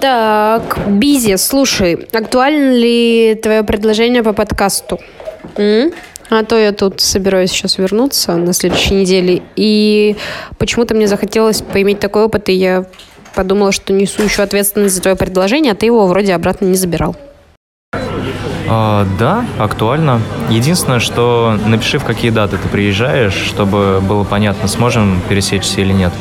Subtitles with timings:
[0.00, 5.00] Так, Бизи, слушай, актуально ли твое предложение по подкасту?
[5.56, 5.90] М?
[6.28, 10.16] А то я тут собираюсь сейчас вернуться на следующей неделе, и
[10.58, 12.84] почему-то мне захотелось поиметь такой опыт, и я
[13.34, 17.16] подумала, что несу еще ответственность за твое предложение, а ты его вроде обратно не забирал.
[18.68, 20.20] А, да, актуально.
[20.50, 26.12] Единственное, что напиши, в какие даты ты приезжаешь, чтобы было понятно, сможем пересечься или нет.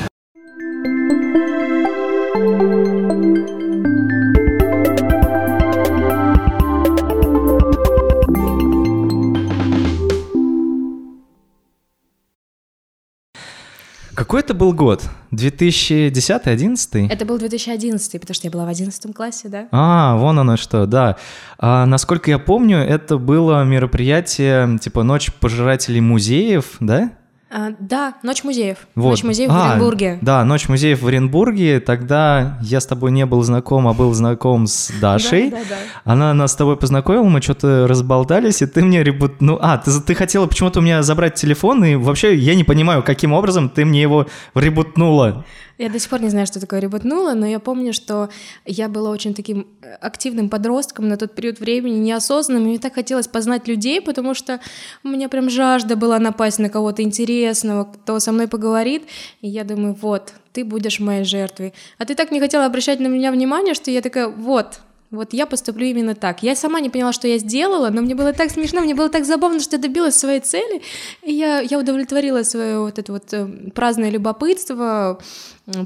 [14.36, 15.02] Какой это был год?
[15.32, 17.07] 2010-2011?
[17.10, 19.70] Это был 2011, потому что я была в 11 классе, да?
[19.71, 21.16] А, вон оно что, да.
[21.57, 27.12] А, насколько я помню, это было мероприятие типа «Ночь пожирателей музеев», да?
[27.57, 28.79] А, да, Ночь музеев.
[28.95, 29.11] Вот.
[29.11, 30.19] Ночь музеев А, в Оренбурге.
[30.21, 31.79] Да, Ночь музеев в Оренбурге.
[31.79, 35.52] Тогда я с тобой не был знаком, а был знаком с Дашей.
[35.52, 35.75] Да, да, да.
[36.03, 39.39] Она нас с тобой познакомила, мы что-то разболтались, и ты мне ребут...
[39.39, 43.03] Ну, а, ты, ты хотела почему-то у меня забрать телефон, и вообще я не понимаю,
[43.03, 45.45] каким образом ты мне его ребутнула.
[45.78, 48.30] Я до сих пор не знаю, что такое ребутнуло, но я помню, что
[48.66, 52.94] я была очень таким э, активным подростком на тот период времени, неосознанным, и мне так
[52.94, 54.62] хотелось познать людей, потому что
[55.03, 59.03] у меня прям жажда была напасть на кого-то интересного, кто со мной поговорит,
[59.42, 61.73] и я думаю, вот, ты будешь моей жертвой.
[61.98, 64.80] А ты так не хотела обращать на меня внимание, что я такая, вот,
[65.11, 66.44] вот я поступлю именно так.
[66.44, 69.25] Я сама не поняла, что я сделала, но мне было так смешно, мне было так
[69.25, 70.81] забавно, что я добилась своей цели,
[71.23, 75.20] и я, я удовлетворила свое вот это вот э, праздное любопытство,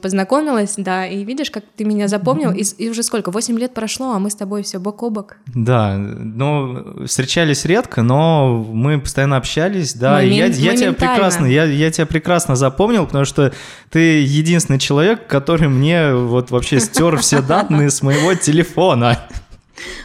[0.01, 4.11] познакомилась, да, и видишь, как ты меня запомнил, и, и уже сколько, 8 лет прошло,
[4.11, 5.37] а мы с тобой все бок о бок.
[5.47, 11.45] Да, ну, встречались редко, но мы постоянно общались, да, и я, Момент- я тебя прекрасно,
[11.45, 13.53] я, я тебя прекрасно запомнил, потому что
[13.89, 19.08] ты единственный человек, который мне вот вообще стер все данные с моего телефона.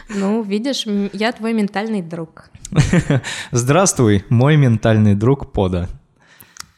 [0.09, 2.49] Ну, видишь, я твой ментальный друг.
[3.51, 5.89] Здравствуй, мой ментальный друг Пода.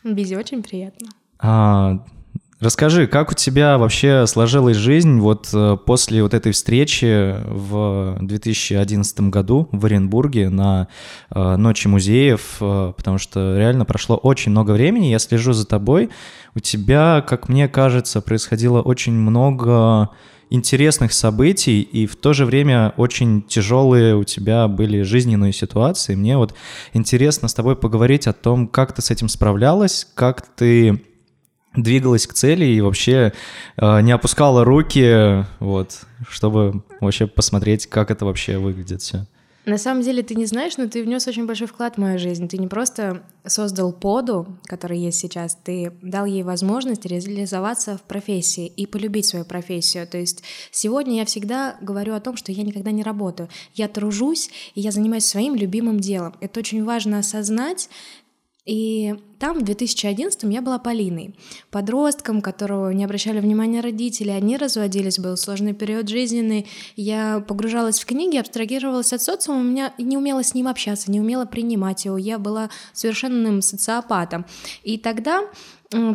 [0.04, 1.10] Бизи, очень приятно.
[1.40, 2.04] А,
[2.60, 9.22] расскажи, как у тебя вообще сложилась жизнь вот э, после вот этой встречи в 2011
[9.22, 10.88] году в Оренбурге на
[11.30, 16.10] э, Ночи музеев, э, потому что реально прошло очень много времени, я слежу за тобой,
[16.56, 20.10] у тебя, как мне кажется, происходило очень много
[20.50, 26.16] интересных событий, и в то же время очень тяжелые у тебя были жизненные ситуации.
[26.16, 26.54] Мне вот
[26.94, 31.02] интересно с тобой поговорить о том, как ты с этим справлялась, как ты
[31.76, 33.34] двигалась к цели и вообще
[33.78, 39.28] э, не опускала руки, вот, чтобы вообще посмотреть, как это вообще выглядит все.
[39.68, 42.48] На самом деле ты не знаешь, но ты внес очень большой вклад в мою жизнь.
[42.48, 48.66] Ты не просто создал поду, который есть сейчас, ты дал ей возможность реализоваться в профессии
[48.66, 50.08] и полюбить свою профессию.
[50.08, 50.42] То есть
[50.72, 53.50] сегодня я всегда говорю о том, что я никогда не работаю.
[53.74, 56.34] Я тружусь, и я занимаюсь своим любимым делом.
[56.40, 57.90] Это очень важно осознать,
[58.68, 61.34] и там, в 2011 я была Полиной,
[61.72, 66.68] подростком, которого не обращали внимания родители, они разводились, был сложный период жизненный,
[66.98, 71.22] я погружалась в книги, абстрагировалась от социума, у меня не умела с ним общаться, не
[71.22, 74.46] умела принимать его, я была совершенным социопатом.
[74.84, 75.44] И тогда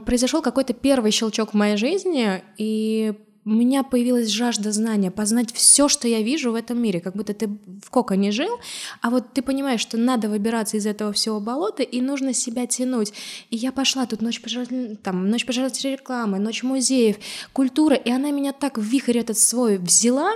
[0.04, 3.14] произошел какой-то первый щелчок в моей жизни, и
[3.44, 7.34] у меня появилась жажда знания, познать все, что я вижу в этом мире, как будто
[7.34, 7.48] ты
[7.82, 8.58] в коконе жил,
[9.00, 13.12] а вот ты понимаешь, что надо выбираться из этого всего болота, и нужно себя тянуть.
[13.50, 17.16] И я пошла тут ночь пожирателей, там, ночь пожирателей рекламы, ночь музеев,
[17.52, 20.32] культура, и она меня так в вихрь этот свой взяла,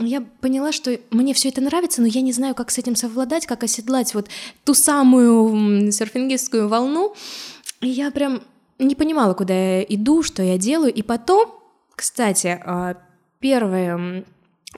[0.00, 3.46] я поняла, что мне все это нравится, но я не знаю, как с этим совладать,
[3.46, 4.28] как оседлать вот
[4.64, 7.14] ту самую серфингистскую волну.
[7.80, 8.42] И я прям
[8.78, 10.92] не понимала, куда я иду, что я делаю.
[10.92, 11.50] И потом,
[11.98, 12.94] кстати, а,
[13.40, 14.24] первым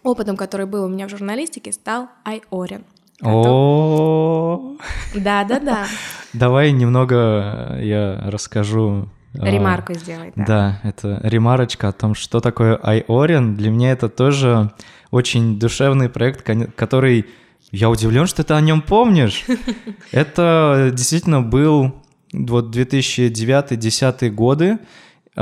[0.03, 2.85] опытом, который был у меня в журналистике, стал Айорин.
[3.23, 4.77] О,
[5.15, 5.87] Да-да-да.
[6.33, 9.09] давай немного я расскажу.
[9.39, 10.33] а, Ремарку сделай.
[10.35, 10.45] да.
[10.47, 13.55] Да, это ремарочка о том, что такое iOren.
[13.57, 14.73] Для меня это тоже
[15.11, 16.43] очень душевный проект,
[16.75, 17.27] который...
[17.73, 19.45] Я удивлен, что ты о нем помнишь.
[20.11, 21.95] Это действительно был
[22.33, 24.79] вот 2009-2010 годы.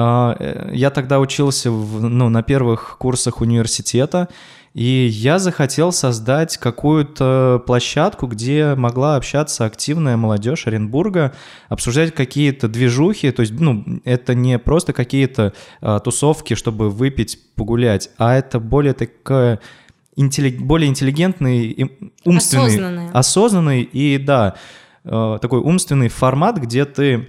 [0.01, 4.29] А, э, Я тогда учился в- ну, на первых курсах университета,
[4.75, 11.33] и я захотел создать какую-то площадку, где могла общаться активная молодежь Оренбурга,
[11.69, 18.11] обсуждать какие-то движухи, то есть, ну, это не просто какие-то а, тусовки, чтобы выпить, погулять,
[18.19, 19.59] а это более такая
[20.17, 21.91] интелли- более интеллигентный,
[22.25, 23.11] умственный, Осознанное.
[23.13, 24.55] осознанный и, да,
[25.05, 27.29] э, такой умственный формат, где ты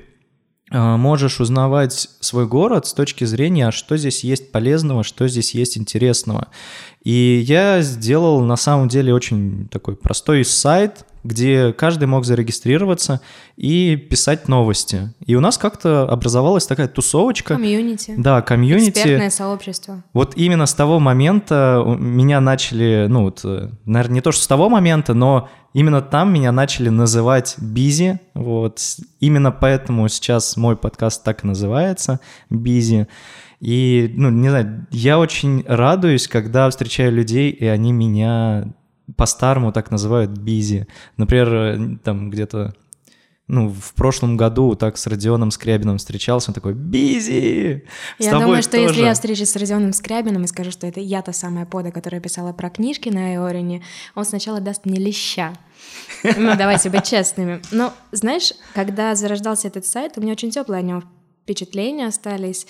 [0.71, 5.77] можешь узнавать свой город с точки зрения, а что здесь есть полезного, что здесь есть
[5.77, 6.47] интересного.
[7.03, 13.21] И я сделал на самом деле очень такой простой сайт, где каждый мог зарегистрироваться
[13.57, 15.13] и писать новости.
[15.25, 17.55] И у нас как-то образовалась такая тусовочка.
[17.55, 18.13] Комьюнити.
[18.17, 18.99] Да, комьюнити.
[18.99, 20.03] Экспертное сообщество.
[20.13, 24.47] Вот именно с того момента меня начали, ну вот, э, наверное, не то, что с
[24.47, 28.19] того момента, но именно там меня начали называть Бизи.
[28.33, 28.79] Вот.
[29.19, 32.19] Именно поэтому сейчас мой подкаст так и называется
[32.49, 33.07] Бизи.
[33.59, 38.73] И, ну, не знаю, я очень радуюсь, когда встречаю людей, и они меня
[39.17, 40.87] по-старому так называют бизи.
[41.17, 42.73] Например, э, там где-то
[43.49, 47.83] ну, в прошлом году так с Родионом Скрябиным встречался, он такой, бизи!
[48.19, 48.83] Я думаю, что тоже.
[48.83, 52.21] если я встречусь с Родионом Скрябиным и скажу, что это я та самая пода, которая
[52.21, 55.53] писала про книжки на Эорине, он сначала даст мне леща.
[56.23, 57.59] Ну, давайте быть честными.
[57.71, 61.03] Но, знаешь, когда зарождался этот сайт, у меня очень теплое о нем
[61.43, 62.67] впечатления остались.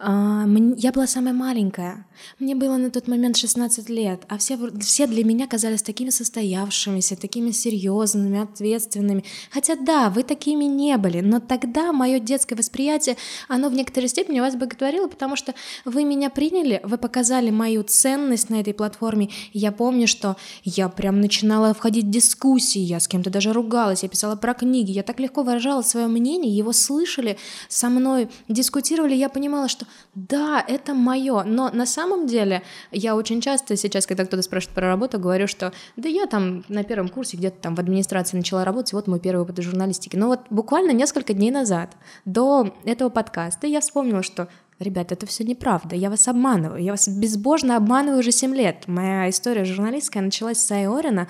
[0.00, 0.46] А,
[0.76, 2.06] я была самая маленькая.
[2.38, 7.16] Мне было на тот момент 16 лет, а все, все для меня казались такими состоявшимися,
[7.16, 9.24] такими серьезными, ответственными.
[9.50, 13.16] Хотя да, вы такими не были, но тогда мое детское восприятие,
[13.48, 15.52] оно в некоторой степени вас боготворило, потому что
[15.84, 19.30] вы меня приняли, вы показали мою ценность на этой платформе.
[19.52, 24.08] Я помню, что я прям начинала входить в дискуссии, я с кем-то даже ругалась, я
[24.08, 27.36] писала про книги, я так легко выражала свое мнение, его слышали,
[27.68, 33.40] со мной дискутировали, я понимала, что да, это мое, но на самом деле я очень
[33.40, 37.36] часто сейчас, когда кто-то спрашивает про работу, говорю, что да я там на первом курсе
[37.36, 40.16] где-то там в администрации начала работать, вот мой первый опыт журналистики.
[40.16, 45.42] Но вот буквально несколько дней назад, до этого подкаста, я вспомнила, что Ребята, это все
[45.42, 48.84] неправда, я вас обманываю, я вас безбожно обманываю уже 7 лет.
[48.86, 51.26] Моя история журналистская началась с Айорина,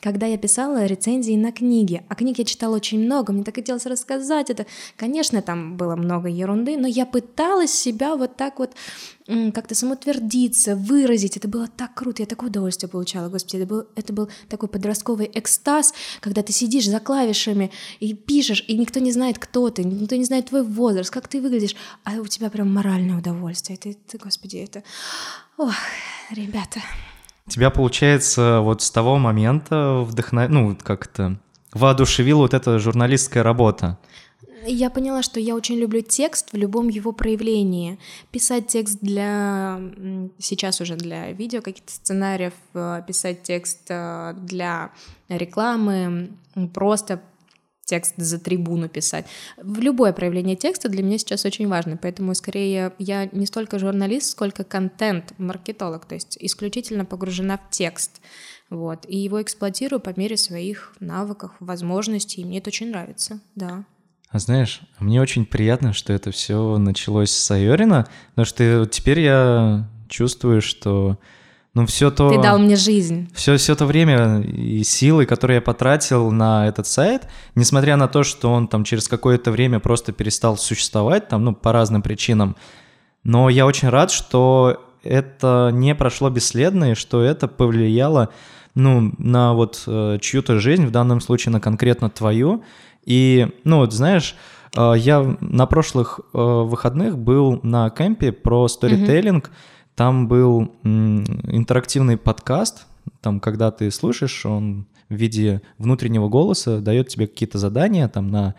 [0.00, 2.04] когда я писала рецензии на книги.
[2.08, 4.66] А книг я читала очень много, мне так хотелось рассказать это.
[4.96, 8.70] Конечно, там было много ерунды, но я пыталась себя вот так вот
[9.26, 11.36] как-то самоутвердиться, выразить.
[11.36, 13.56] Это было так круто, я такое удовольствие получала, господи.
[13.56, 17.70] Это был, это был такой подростковый экстаз, когда ты сидишь за клавишами
[18.00, 21.40] и пишешь, и никто не знает, кто ты, никто не знает твой возраст, как ты
[21.40, 23.78] выглядишь, а у тебя прям моральное удовольствие.
[23.78, 24.82] Это, это господи, это...
[25.56, 25.74] Ох,
[26.30, 26.80] ребята.
[27.48, 30.48] Тебя, получается, вот с того момента вдохнов...
[30.48, 31.38] ну, как-то
[31.72, 33.98] воодушевила вот эта журналистская работа.
[34.66, 37.98] Я поняла, что я очень люблю текст в любом его проявлении.
[38.30, 39.80] Писать текст для...
[40.38, 44.92] Сейчас уже для видео каких-то сценариев, э, писать текст э, для
[45.28, 46.30] рекламы,
[46.74, 47.22] просто
[47.84, 49.26] текст за трибуну писать.
[49.56, 54.30] В любое проявление текста для меня сейчас очень важно, поэтому скорее я не столько журналист,
[54.30, 58.20] сколько контент-маркетолог, то есть исключительно погружена в текст.
[58.70, 63.84] Вот, и его эксплуатирую по мере своих навыков, возможностей, и мне это очень нравится, да.
[64.32, 69.86] А знаешь, мне очень приятно, что это все началось с Айорина, потому что теперь я
[70.08, 71.18] чувствую, что
[71.74, 72.30] ну все то...
[72.30, 73.30] Ты дал мне жизнь.
[73.34, 78.22] Все, все то время и силы, которые я потратил на этот сайт, несмотря на то,
[78.22, 82.56] что он там через какое-то время просто перестал существовать, там, ну, по разным причинам,
[83.24, 88.30] но я очень рад, что это не прошло бесследно, и что это повлияло,
[88.74, 92.64] ну, на вот э, чью-то жизнь, в данном случае на конкретно твою,
[93.04, 94.36] и, ну вот, знаешь,
[94.76, 99.48] э, я на прошлых э, выходных был на кемпе про сторителлинг.
[99.48, 99.94] Mm-hmm.
[99.94, 102.86] Там был интерактивный подкаст,
[103.20, 108.54] там, когда ты слушаешь, он в виде внутреннего голоса дает тебе какие-то задания там на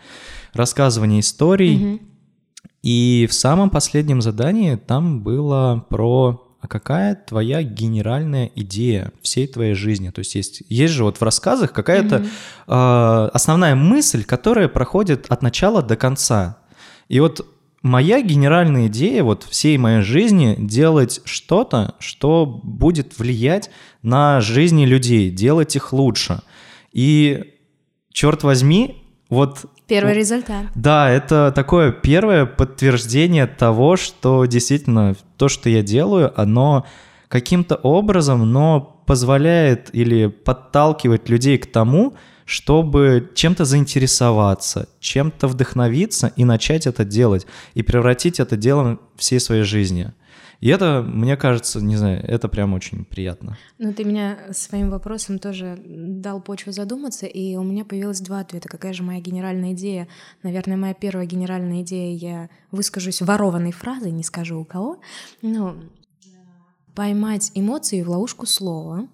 [0.52, 1.76] рассказывание историй.
[1.76, 2.00] Mm-hmm.
[2.82, 9.74] И в самом последнем задании там было про а какая твоя генеральная идея всей твоей
[9.74, 10.08] жизни?
[10.08, 13.26] То есть есть, есть же вот в рассказах какая-то mm-hmm.
[13.26, 16.56] э, основная мысль, которая проходит от начала до конца.
[17.10, 17.46] И вот
[17.82, 25.30] моя генеральная идея вот всей моей жизни делать что-то, что будет влиять на жизни людей,
[25.30, 26.40] делать их лучше.
[26.92, 27.56] И
[28.10, 30.66] черт возьми, вот Первый результат.
[30.74, 36.86] Да, это такое первое подтверждение того, что действительно то, что я делаю, оно
[37.28, 42.14] каким-то образом, но позволяет или подталкивает людей к тому,
[42.46, 49.62] чтобы чем-то заинтересоваться, чем-то вдохновиться и начать это делать, и превратить это делом всей своей
[49.62, 50.12] жизни.
[50.64, 53.58] И это, мне кажется, не знаю, это прям очень приятно.
[53.76, 58.66] Ну, ты меня своим вопросом тоже дал почву задуматься, и у меня появилось два ответа.
[58.66, 60.08] Какая же моя генеральная идея?
[60.42, 65.00] Наверное, моя первая генеральная идея, я выскажусь ворованной фразой, не скажу у кого,
[65.42, 65.76] но
[66.94, 69.06] поймать эмоции в ловушку слова,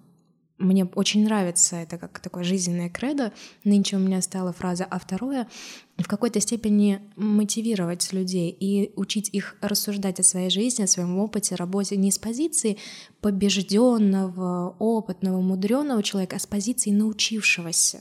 [0.61, 3.33] мне очень нравится это как такое жизненное кредо.
[3.63, 4.85] Нынче у меня стала фраза.
[4.85, 5.47] А второе—
[5.97, 11.55] в какой-то степени мотивировать людей и учить их рассуждать о своей жизни, о своем опыте,
[11.55, 12.77] работе не с позиции
[13.19, 17.99] побежденного, опытного, мудреного человека, а с позиции научившегося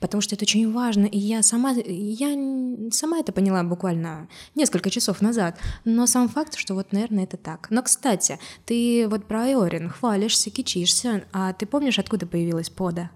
[0.00, 5.20] потому что это очень важно, и я сама, я сама это поняла буквально несколько часов
[5.20, 7.68] назад, но сам факт, что вот, наверное, это так.
[7.70, 13.10] Но, кстати, ты вот про Айорин хвалишься, кичишься, а ты помнишь, откуда появилась пода?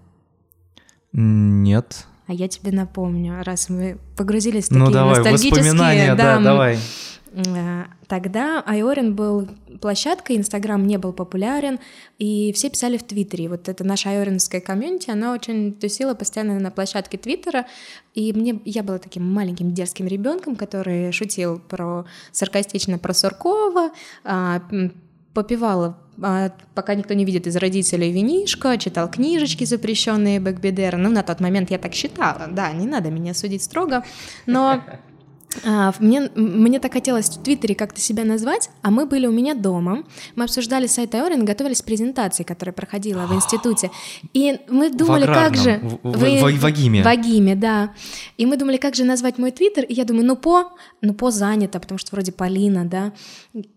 [1.11, 2.05] Нет.
[2.27, 5.51] А я тебе напомню, раз мы погрузились в ну, такие давай, ностальгические...
[5.51, 6.79] воспоминания, да, да давай.
[7.47, 9.47] Э, тогда Айорин был
[9.81, 11.79] площадкой, Инстаграм не был популярен,
[12.17, 13.47] и все писали в Твиттере.
[13.49, 17.65] Вот это наша айоринская комьюнити, она очень тусила постоянно на площадке Твиттера,
[18.13, 23.91] и мне я была таким маленьким дерзким ребенком, который шутил про саркастично про Суркова,
[24.23, 24.61] а,
[25.33, 30.97] попивала а, пока никто не видит из родителей винишко, читал книжечки запрещенные Бэкбедера.
[30.97, 32.47] Ну, на тот момент я так считала.
[32.51, 34.03] Да, не надо меня судить строго.
[34.45, 34.83] Но
[35.65, 39.55] а, мне, мне так хотелось в Твиттере как-то себя назвать, а мы были у меня
[39.55, 40.03] дома.
[40.35, 43.89] Мы обсуждали сайт Айорин, готовились к презентации, которая проходила в институте.
[44.33, 45.79] И мы думали, как же...
[46.03, 46.39] В, Вы...
[46.39, 47.03] в, в, в Агиме.
[47.03, 47.93] В Агиме, да.
[48.37, 49.85] И мы думали, как же назвать мой Твиттер.
[49.85, 53.11] И я думаю, ну по, ну по занято, потому что вроде Полина, да.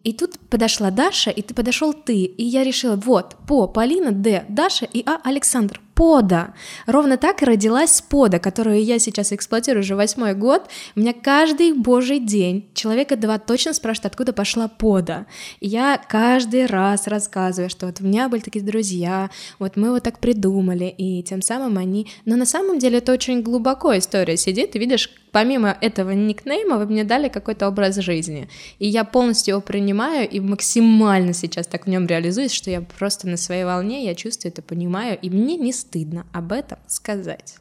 [0.04, 2.24] И тут подошла Даша, и ты подошел ты.
[2.24, 6.54] И я решила, вот, по, Полина, Д, Даша и А, Александр пода.
[6.86, 10.68] Ровно так и родилась пода, которую я сейчас эксплуатирую уже восьмой год.
[10.96, 15.26] У меня каждый божий день человека два точно спрашивают, откуда пошла пода.
[15.60, 20.02] И я каждый раз рассказываю, что вот у меня были такие друзья, вот мы вот
[20.02, 22.08] так придумали, и тем самым они...
[22.24, 26.86] Но на самом деле это очень глубоко история сидит, ты видишь, помимо этого никнейма вы
[26.86, 28.48] мне дали какой-то образ жизни.
[28.78, 33.28] И я полностью его принимаю и максимально сейчас так в нем реализуюсь, что я просто
[33.28, 37.56] на своей волне, я чувствую это, понимаю, и мне не стыдно об этом сказать.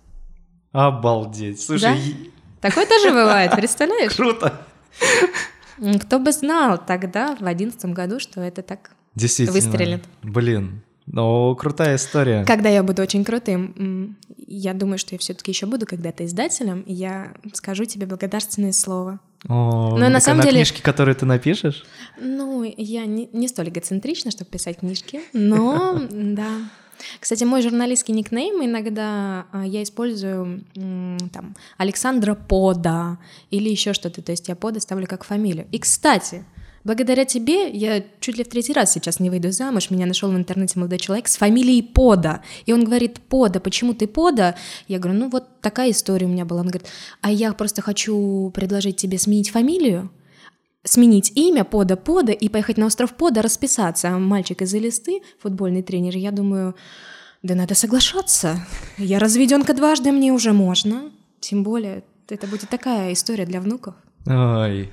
[0.72, 1.62] Обалдеть.
[1.62, 1.96] Слушай,
[2.62, 2.70] да?
[2.70, 4.14] такое тоже бывает, представляешь?
[4.16, 4.62] Круто.
[6.02, 9.56] Кто бы знал тогда, в одиннадцатом году, что это так Действительно.
[9.60, 10.04] выстрелит.
[10.22, 12.46] Блин, ну, крутая история.
[12.46, 16.94] Когда я буду очень крутым, я думаю, что я все-таки еще буду когда-то издателем, и
[16.94, 19.20] я скажу тебе благодарственное слово.
[19.48, 21.84] О, Но на самом на деле книжки, которые ты напишешь?
[22.20, 26.50] Ну, я не, не столь эгоцентрична, чтобы писать книжки, но да.
[27.20, 33.18] Кстати, мой журналистский никнейм иногда а, я использую там Александра Пода
[33.50, 35.68] или еще что-то, то есть я Пода ставлю как фамилию.
[35.72, 36.46] И, кстати,
[36.84, 39.90] Благодаря тебе я чуть ли в третий раз сейчас не выйду замуж.
[39.90, 42.42] Меня нашел в интернете молодой человек с фамилией Пода.
[42.66, 44.56] И он говорит, Пода, почему ты Пода?
[44.88, 46.62] Я говорю, ну вот такая история у меня была.
[46.62, 46.88] Он говорит,
[47.22, 50.10] а я просто хочу предложить тебе сменить фамилию,
[50.84, 54.10] сменить имя Пода Пода и поехать на остров Пода расписаться.
[54.12, 56.76] Мальчик из Элисты, футбольный тренер, я думаю,
[57.44, 58.66] да надо соглашаться.
[58.98, 61.12] Я разведенка дважды, мне уже можно.
[61.40, 63.96] Тем более, это будет такая история для внуков.
[64.26, 64.92] Ой.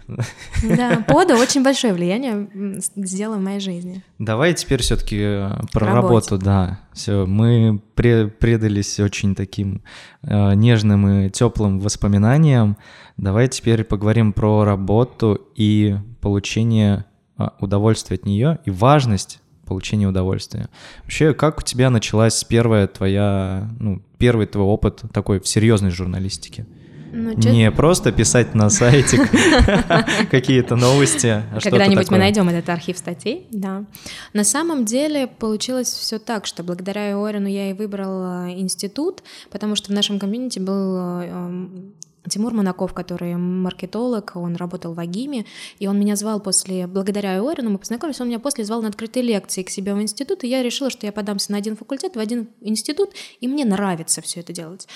[0.62, 2.48] Да, пода очень большое влияние
[2.96, 4.02] сделала в моей жизни.
[4.18, 5.94] Давай теперь все-таки э, про Работе.
[5.94, 6.80] работу, да.
[6.94, 9.82] Все, мы предались очень таким
[10.22, 12.78] э, нежным и теплым воспоминаниям.
[13.18, 17.04] Давай теперь поговорим про работу и получение
[17.38, 20.68] э, удовольствия от нее и важность получения удовольствия.
[21.02, 26.66] Вообще, как у тебя началась первая твоя, ну, первый твой опыт такой в серьезной журналистике?
[27.12, 29.18] Ну, не просто писать на сайте
[30.30, 33.84] какие-то новости, а Когда-нибудь мы найдем этот архив статей, да.
[34.32, 39.90] На самом деле получилось все так, что благодаря Орину я и выбрала институт, потому что
[39.90, 41.94] в нашем комьюнити был эм,
[42.28, 45.46] Тимур Монаков, который маркетолог, он работал в Агиме,
[45.78, 49.22] и он меня звал после, благодаря Иорину мы познакомились, он меня после звал на открытые
[49.22, 52.18] лекции к себе в институт, и я решила, что я подамся на один факультет, в
[52.18, 54.88] один институт, и мне нравится все это делать.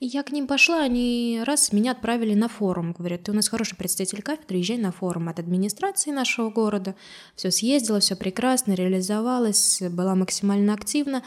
[0.00, 3.48] И я к ним пошла, они раз меня отправили на форум, говорят, ты у нас
[3.48, 6.94] хороший представитель кафедры, езжай на форум от администрации нашего города.
[7.36, 11.22] Все съездила, все прекрасно, реализовалась, была максимально активна.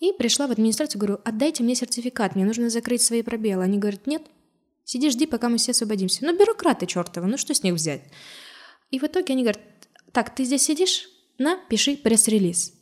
[0.00, 3.62] И пришла в администрацию, говорю, отдайте мне сертификат, мне нужно закрыть свои пробелы.
[3.62, 4.22] Они говорят, нет,
[4.84, 6.24] Сиди, жди, пока мы все освободимся.
[6.24, 8.02] Ну, бюрократы чертовы, ну что с них взять?
[8.90, 9.60] И в итоге они говорят,
[10.12, 11.08] так, ты здесь сидишь?
[11.38, 12.74] На, пиши пресс-релиз.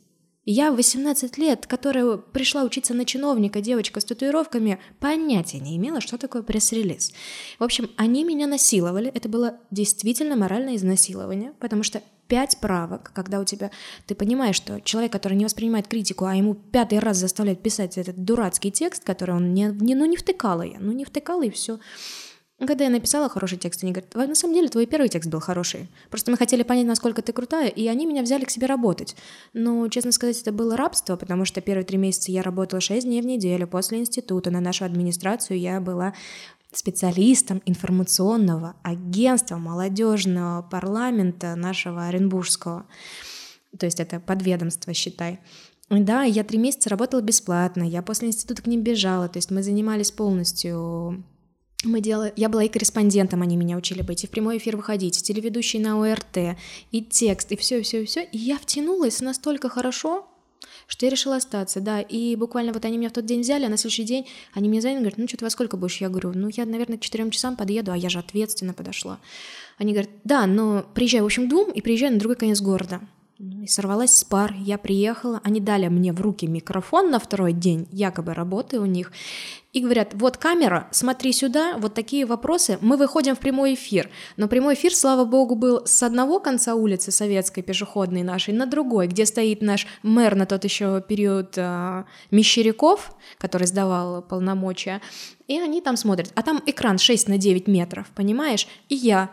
[0.43, 6.01] Я в 18 лет, которая пришла учиться на чиновника, девочка с татуировками, понятия не имела,
[6.01, 7.13] что такое пресс-релиз.
[7.59, 9.11] В общем, они меня насиловали.
[9.13, 12.01] Это было действительно моральное изнасилование, потому что
[12.31, 13.71] пять правок, когда у тебя,
[14.07, 18.23] ты понимаешь, что человек, который не воспринимает критику, а ему пятый раз заставляет писать этот
[18.23, 21.79] дурацкий текст, который он не, не ну не втыкала я, ну не втыкала и все.
[22.65, 25.89] Когда я написала хороший текст, они говорят, на самом деле твой первый текст был хороший.
[26.09, 29.17] Просто мы хотели понять, насколько ты крутая, и они меня взяли к себе работать.
[29.51, 33.21] Но, честно сказать, это было рабство, потому что первые три месяца я работала шесть дней
[33.21, 33.67] в неделю.
[33.67, 36.13] После института на нашу администрацию я была
[36.71, 42.85] специалистом информационного агентства молодежного парламента нашего Оренбургского.
[43.77, 45.39] То есть это подведомство, считай.
[45.89, 49.61] Да, я три месяца работала бесплатно, я после института к ним бежала, то есть мы
[49.61, 51.25] занимались полностью
[51.83, 55.17] мы делали, я была и корреспондентом, они меня учили быть, и в прямой эфир выходить,
[55.17, 56.57] и телеведущий на ОРТ,
[56.91, 58.23] и текст, и все, все, все.
[58.23, 60.27] И я втянулась настолько хорошо,
[60.87, 62.01] что я решила остаться, да.
[62.01, 64.81] И буквально вот они меня в тот день взяли, а на следующий день они мне
[64.81, 65.97] звонят, говорят, ну что ты во сколько будешь?
[65.97, 69.19] Я говорю, ну я, наверное, к четырем часам подъеду, а я же ответственно подошла.
[69.77, 73.01] Они говорят, да, но приезжай, в общем, двум и приезжай на другой конец города.
[73.43, 77.53] Ну, и сорвалась с пар, я приехала, они дали мне в руки микрофон на второй
[77.53, 79.11] день, якобы работаю у них,
[79.73, 84.09] и говорят, вот камера, смотри сюда, вот такие вопросы, мы выходим в прямой эфир.
[84.35, 89.07] Но прямой эфир, слава богу, был с одного конца улицы советской пешеходной нашей на другой,
[89.07, 95.01] где стоит наш мэр на тот еще период э, Мещеряков, который сдавал полномочия,
[95.47, 96.31] и они там смотрят.
[96.35, 98.67] А там экран 6 на 9 метров, понимаешь?
[98.89, 99.29] И я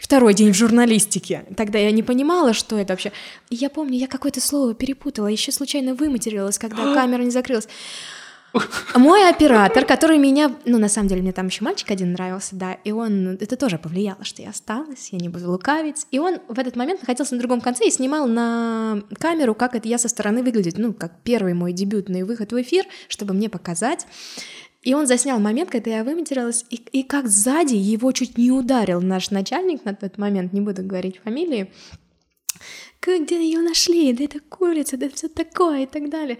[0.00, 1.44] второй день в журналистике.
[1.56, 3.12] Тогда я не понимала, что это вообще.
[3.50, 7.68] Я помню, я какое-то слово перепутала, еще случайно выматерилась, когда камера не закрылась.
[8.94, 12.72] Мой оператор, который меня, ну, на самом деле, мне там еще мальчик один нравился, да,
[12.72, 16.58] и он, это тоже повлияло, что я осталась, я не буду лукавить, и он в
[16.58, 20.42] этот момент находился на другом конце и снимал на камеру, как это я со стороны
[20.42, 24.06] выглядит, ну, как первый мой дебютный выход в эфир, чтобы мне показать.
[24.82, 29.00] И он заснял момент, когда я выматерилась, и, и как сзади его чуть не ударил
[29.00, 31.72] наш начальник на тот момент, не буду говорить фамилии,
[33.00, 36.38] где ее нашли, да это курица, да все такое и так далее.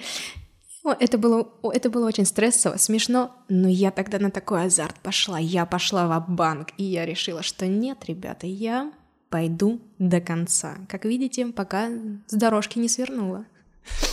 [0.93, 5.39] Это было, это было очень стрессово, смешно, но я тогда на такой азарт пошла.
[5.39, 8.93] Я пошла в банк и я решила, что нет, ребята, я
[9.31, 10.77] пойду до конца.
[10.89, 11.89] Как видите, пока
[12.27, 13.45] с дорожки не свернула.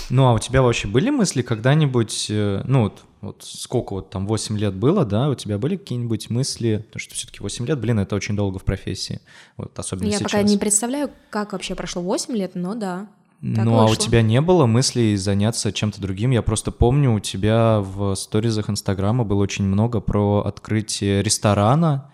[0.10, 4.28] Ну, а у тебя вообще были мысли когда-нибудь, э, ну, вот, вот сколько вот там
[4.28, 8.00] 8 лет было, да, у тебя были какие-нибудь мысли, потому что все-таки 8 лет, блин,
[8.00, 9.22] это очень долго в профессии,
[9.58, 10.32] вот особенно Я сейчас.
[10.32, 13.08] пока не представляю, как вообще прошло 8 лет, но да.
[13.44, 13.88] Так ну, вышло.
[13.88, 16.32] а у тебя не было мыслей заняться чем-то другим?
[16.32, 22.10] Я просто помню, у тебя в сторизах Инстаграма было очень много про открытие ресторана,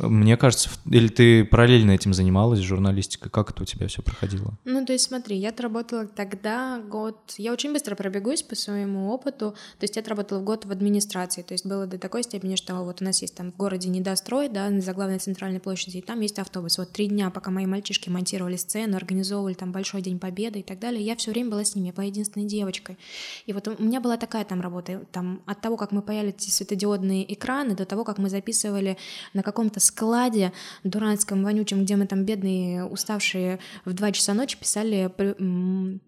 [0.00, 3.30] мне кажется, или ты параллельно этим занималась, журналистикой?
[3.30, 4.54] Как это у тебя все проходило?
[4.64, 7.18] Ну, то есть смотри, я отработала тогда год...
[7.38, 9.52] Я очень быстро пробегусь по своему опыту.
[9.78, 11.42] То есть я отработала год в администрации.
[11.42, 14.48] То есть было до такой степени, что вот у нас есть там в городе недострой,
[14.48, 16.78] да, на заглавной центральной площади, и там есть автобус.
[16.78, 20.78] Вот три дня, пока мои мальчишки монтировали сцену, организовывали там Большой день Победы и так
[20.78, 22.98] далее, я все время была с ними, я была единственной девочкой.
[23.46, 27.32] И вот у меня была такая там работа, там от того, как мы паяли светодиодные
[27.32, 28.96] экраны, до того, как мы записывали
[29.32, 35.12] на каком-то складе дурацком, вонючем, где мы там бедные, уставшие в 2 часа ночи писали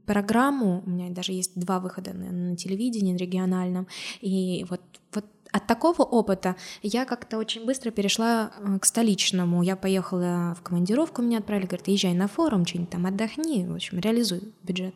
[0.07, 0.83] программу.
[0.87, 3.87] У меня даже есть два выхода на, на телевидении, на региональном.
[4.21, 4.81] И вот,
[5.13, 9.63] вот от такого опыта я как-то очень быстро перешла э, к столичному.
[9.63, 13.99] Я поехала в командировку, меня отправили, говорят, езжай на форум, что-нибудь там отдохни, в общем,
[13.99, 14.95] реализуй бюджет.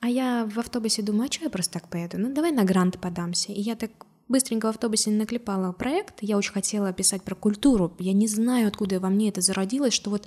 [0.00, 2.18] А я в автобусе думаю, а что я просто так поеду?
[2.18, 3.52] Ну, давай на грант подамся.
[3.52, 3.90] И я так
[4.30, 6.14] быстренько в автобусе наклепала проект.
[6.22, 7.94] Я очень хотела писать про культуру.
[7.98, 10.26] Я не знаю, откуда во мне это зародилось, что вот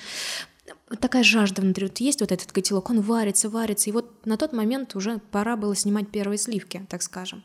[0.99, 1.87] такая жажда внутри.
[1.87, 3.89] Вот есть вот этот котелок, он варится, варится.
[3.89, 7.43] И вот на тот момент уже пора было снимать первые сливки, так скажем.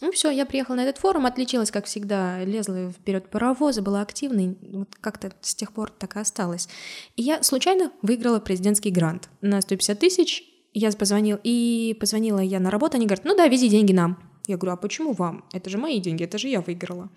[0.00, 4.58] Ну все, я приехала на этот форум, отличилась, как всегда, лезла вперед паровоза, была активной,
[4.60, 6.68] вот как-то с тех пор так и осталось.
[7.14, 10.42] И я случайно выиграла президентский грант на 150 тысяч.
[10.74, 14.31] Я позвонила, и позвонила я на работу, они говорят, ну да, вези деньги нам.
[14.52, 15.44] Я говорю, а почему вам?
[15.52, 17.08] Это же мои деньги, это же я выиграла.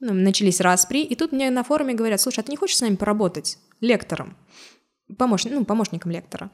[0.00, 2.80] Ну, начались распри, и тут мне на форуме говорят, слушай, а ты не хочешь с
[2.82, 4.36] нами поработать лектором?
[5.16, 5.44] Помощ...
[5.44, 6.50] Ну, помощником лектора.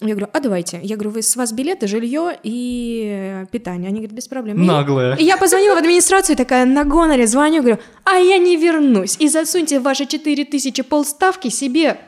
[0.00, 0.80] Я говорю, а давайте.
[0.82, 3.88] Я говорю, вы с вас билеты, жилье и питание.
[3.88, 4.66] Они говорят, без проблем.
[4.66, 5.14] Наглая.
[5.14, 9.16] И я позвонила в администрацию, такая на гоноре звоню, говорю, а я не вернусь.
[9.20, 11.98] И засуньте ваши 4 тысячи полставки себе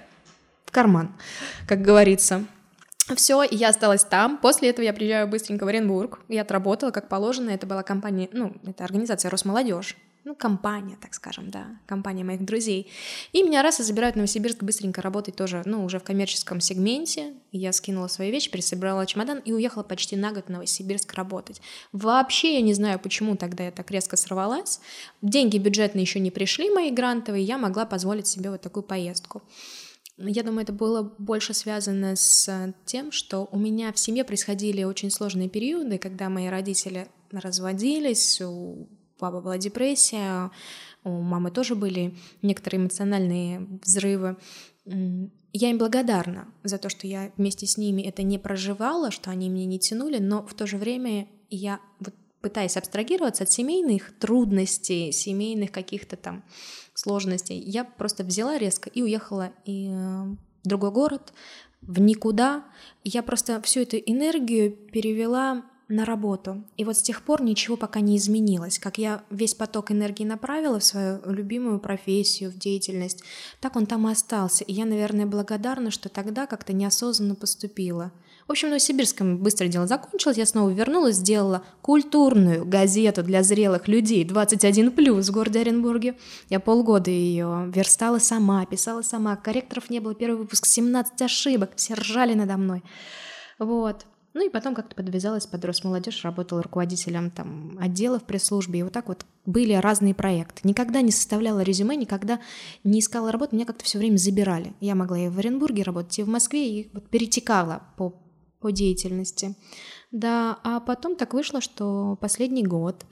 [0.66, 1.14] в карман,
[1.68, 2.44] как говорится.
[3.14, 4.38] Все, и я осталась там.
[4.38, 6.20] После этого я приезжаю быстренько в Оренбург.
[6.28, 7.50] Я отработала, как положено.
[7.50, 9.96] Это была компания, ну, это организация Росмолодежь.
[10.24, 12.90] Ну, компания, так скажем, да, компания моих друзей.
[13.32, 17.32] И меня раз и забирают в Новосибирск быстренько работать тоже, ну, уже в коммерческом сегменте.
[17.50, 21.62] Я скинула свои вещи, пересобрала чемодан и уехала почти на год в Новосибирск работать.
[21.92, 24.80] Вообще я не знаю, почему тогда я так резко сорвалась.
[25.22, 29.42] Деньги бюджетные еще не пришли, мои грантовые, я могла позволить себе вот такую поездку.
[30.18, 35.10] Я думаю, это было больше связано с тем, что у меня в семье происходили очень
[35.10, 38.42] сложные периоды, когда мои родители разводились,
[39.18, 40.50] папы была депрессия,
[41.04, 44.36] у мамы тоже были некоторые эмоциональные взрывы.
[45.52, 49.48] Я им благодарна за то, что я вместе с ними это не проживала, что они
[49.48, 55.12] мне не тянули, но в то же время я вот пытаясь абстрагироваться от семейных трудностей,
[55.12, 56.44] семейных каких-то там
[56.94, 60.24] сложностей, я просто взяла резко и уехала и э,
[60.64, 61.32] в другой город,
[61.80, 62.64] в никуда.
[63.04, 66.64] Я просто всю эту энергию перевела на работу.
[66.76, 68.78] И вот с тех пор ничего пока не изменилось.
[68.78, 73.22] Как я весь поток энергии направила в свою любимую профессию, в деятельность,
[73.60, 74.64] так он там и остался.
[74.64, 78.12] И я, наверное, благодарна, что тогда как-то неосознанно поступила.
[78.48, 83.88] В общем, в Новосибирском быстро дело закончилось, я снова вернулась, сделала культурную газету для зрелых
[83.88, 86.16] людей 21+, в городе Оренбурге.
[86.48, 91.92] Я полгода ее верстала сама, писала сама, корректоров не было, первый выпуск 17 ошибок, все
[91.92, 92.82] ржали надо мной.
[93.58, 94.06] Вот.
[94.32, 99.08] Ну и потом как-то подвязалась под Росмолодежь, работала руководителем там отделов пресс-службе, и вот так
[99.08, 100.60] вот были разные проекты.
[100.64, 102.40] Никогда не составляла резюме, никогда
[102.82, 104.72] не искала работу, меня как-то все время забирали.
[104.80, 108.14] Я могла и в Оренбурге работать, и в Москве, и вот перетекала по,
[108.60, 109.54] по деятельности.
[110.10, 113.04] Да, а потом так вышло, что последний год,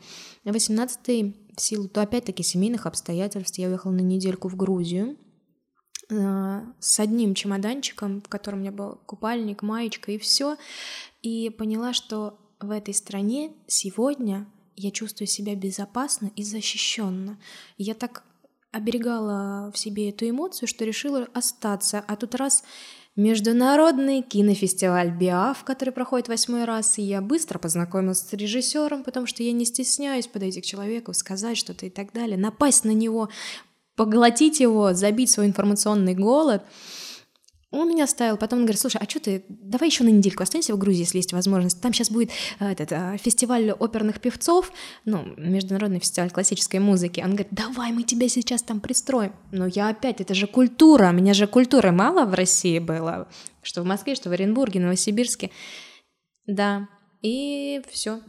[0.44, 5.16] 18-й, в силу, то опять-таки семейных обстоятельств, я уехала на недельку в Грузию,
[6.11, 10.56] э, с одним чемоданчиком, в котором у меня был купальник, маечка и все
[11.22, 17.38] и поняла, что в этой стране сегодня я чувствую себя безопасно и защищенно.
[17.78, 18.24] Я так
[18.72, 22.05] оберегала в себе эту эмоцию, что решила остаться.
[22.07, 22.62] А тут раз
[23.16, 29.42] Международный кинофестиваль БИАФ, который проходит восьмой раз, и я быстро познакомилась с режиссером, потому что
[29.42, 33.31] я не стесняюсь подойти к человеку, сказать что-то и так далее, напасть на него,
[33.94, 36.62] поглотить его, забить свой информационный голод—
[37.78, 40.74] он меня оставил, потом он говорит, слушай, а что ты, давай еще на недельку останься
[40.74, 41.80] в Грузии, если есть возможность.
[41.80, 44.72] Там сейчас будет э, этот э, фестиваль оперных певцов,
[45.04, 47.20] ну, международный фестиваль классической музыки.
[47.20, 49.32] Он говорит, давай мы тебя сейчас там пристроим.
[49.52, 53.28] Но я опять, это же культура, меня же культуры мало в России было,
[53.62, 55.50] что в Москве, что в Оренбурге, Новосибирске.
[56.46, 56.88] Да,
[57.22, 58.20] и все.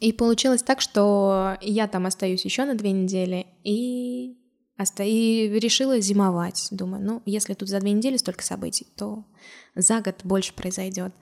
[0.00, 4.37] И получилось так, что я там остаюсь еще на две недели, и
[5.04, 6.68] и решила зимовать.
[6.70, 9.24] Думаю, ну, если тут за две недели столько событий, то
[9.74, 11.12] за год больше произойдет.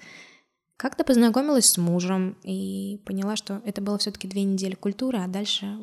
[0.77, 5.79] Как-то познакомилась с мужем и поняла, что это было все-таки две недели культуры, а дальше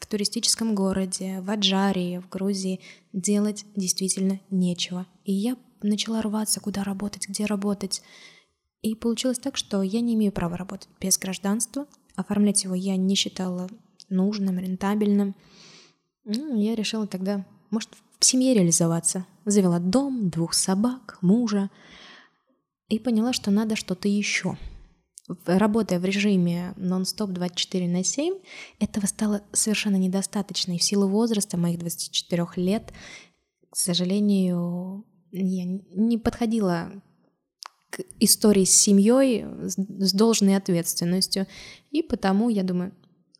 [0.00, 2.80] в туристическом городе, в Аджарии, в Грузии
[3.12, 5.06] делать действительно нечего.
[5.24, 8.02] И я начала рваться, куда работать, где работать.
[8.82, 11.86] И получилось так, что я не имею права работать без гражданства.
[12.16, 13.68] Оформлять его я не считала
[14.08, 15.36] нужным, рентабельным.
[16.24, 19.26] Ну, я решила тогда, может, в семье реализоваться.
[19.44, 21.70] Завела дом, двух собак, мужа.
[22.88, 24.56] И поняла, что надо что-то еще.
[25.46, 28.34] Работая в режиме нон-стоп 24 на 7,
[28.80, 30.72] этого стало совершенно недостаточно.
[30.72, 32.92] И в силу возраста моих 24 лет,
[33.70, 36.92] к сожалению, я не подходила
[37.90, 41.46] к истории с семьей с должной ответственностью.
[41.90, 42.92] И потому я думаю,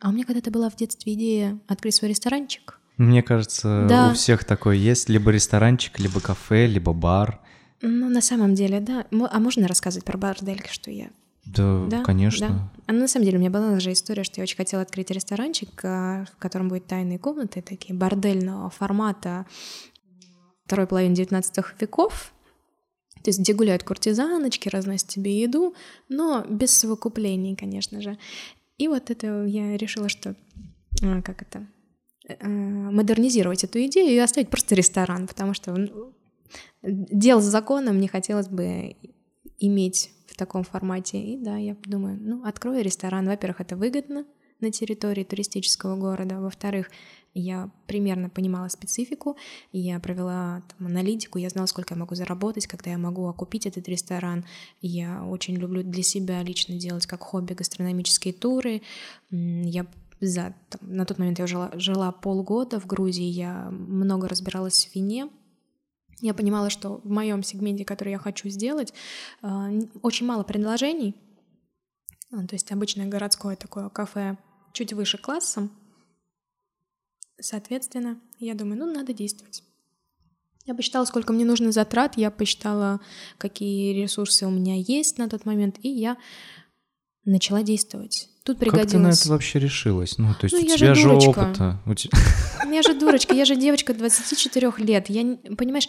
[0.02, 2.80] а у меня когда-то была в детстве идея открыть свой ресторанчик.
[2.96, 4.10] Мне кажется, да.
[4.10, 5.08] у всех такое есть.
[5.08, 7.40] Либо ресторанчик, либо кафе, либо бар.
[7.80, 9.06] Ну, на самом деле, да.
[9.30, 11.10] А можно рассказывать про бордель, что я
[11.44, 12.48] да, да, конечно.
[12.48, 12.72] Да.
[12.86, 15.68] А на самом деле у меня была же история, что я очень хотела открыть ресторанчик,
[15.84, 19.46] а, в котором будет тайные комнаты, такие бордельного формата
[20.66, 22.32] второй половины 19 веков.
[23.22, 25.74] То есть где гуляют куртизаночки, разносят тебе еду,
[26.08, 28.18] но без совокуплений, конечно же.
[28.78, 30.35] И вот это я решила, что
[31.02, 31.66] а, как это
[32.28, 36.14] э, модернизировать эту идею и оставить просто ресторан, потому что ну,
[36.82, 38.96] дел с законом не хотелось бы
[39.58, 41.18] иметь в таком формате.
[41.18, 43.26] И да, я думаю, ну, открою ресторан.
[43.26, 44.26] Во-первых, это выгодно
[44.61, 46.40] на территории туристического города.
[46.40, 46.90] Во-вторых,
[47.34, 49.36] я примерно понимала специфику,
[49.72, 53.88] я провела там, аналитику, я знала, сколько я могу заработать, когда я могу окупить этот
[53.88, 54.44] ресторан.
[54.80, 58.82] Я очень люблю для себя лично делать как хобби гастрономические туры.
[59.30, 59.86] Я
[60.20, 64.94] за, там, на тот момент я жила, жила полгода в Грузии, я много разбиралась в
[64.94, 65.28] вине,
[66.20, 68.94] я понимала, что в моем сегменте, который я хочу сделать,
[69.42, 69.70] а,
[70.02, 71.16] очень мало предложений.
[72.30, 74.38] А, то есть обычное городское такое кафе
[74.72, 75.72] чуть выше классом,
[77.42, 79.64] Соответственно, я думаю, ну, надо действовать.
[80.64, 83.00] Я посчитала, сколько мне нужно затрат, я посчитала,
[83.37, 86.16] какие ресурсы у меня есть на тот момент, и я
[87.24, 88.28] начала действовать.
[88.44, 88.85] Тут пригодилось.
[88.87, 90.18] Как ты на это вообще решилась?
[90.18, 91.28] Ну, то есть Ну, у я тебя же дурочка.
[91.28, 91.78] опыта.
[91.87, 95.09] У Я же дурочка, я же девочка 24 лет.
[95.11, 95.88] Я, понимаешь,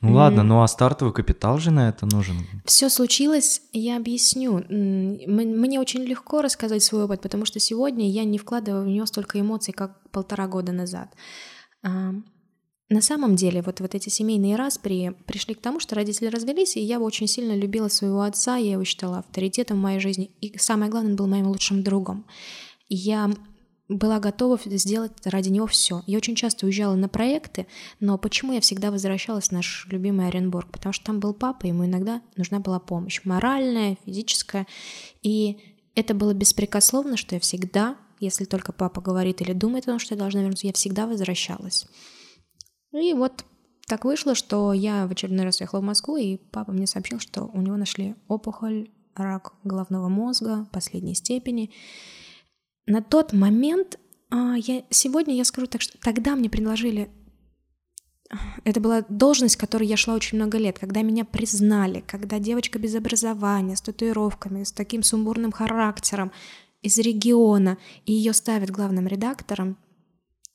[0.00, 2.36] Ну ладно, ну а стартовый капитал же на это нужен.
[2.64, 4.64] все случилось, я объясню.
[4.68, 9.38] Мне очень легко рассказать свой опыт, потому что сегодня я не вкладываю в него столько
[9.38, 11.14] эмоций, как полтора года назад.
[12.90, 16.80] На самом деле, вот, вот эти семейные распри пришли к тому, что родители развелись, и
[16.80, 20.90] я очень сильно любила своего отца, я его считала авторитетом в моей жизни, и самое
[20.90, 22.26] главное, он был моим лучшим другом.
[22.88, 23.30] Я
[23.88, 26.02] была готова сделать ради него все.
[26.08, 27.68] Я очень часто уезжала на проекты,
[28.00, 30.72] но почему я всегда возвращалась в наш любимый Оренбург?
[30.72, 34.66] Потому что там был папа, ему иногда нужна была помощь, моральная, физическая.
[35.22, 35.58] И
[35.94, 40.14] это было беспрекословно, что я всегда, если только папа говорит или думает о том, что
[40.14, 41.86] я должна вернуться, я всегда возвращалась.
[42.92, 43.44] И вот
[43.86, 47.44] так вышло, что я в очередной раз ехала в Москву, и папа мне сообщил, что
[47.44, 51.70] у него нашли опухоль, рак головного мозга последней степени.
[52.86, 53.98] На тот момент,
[54.30, 57.10] а, я, сегодня я скажу так, что тогда мне предложили
[58.64, 62.78] это была должность, к которой я шла очень много лет, когда меня признали, когда девочка
[62.78, 66.30] без образования, с татуировками, с таким сумбурным характером
[66.80, 67.76] из региона,
[68.06, 69.76] и ее ставят главным редактором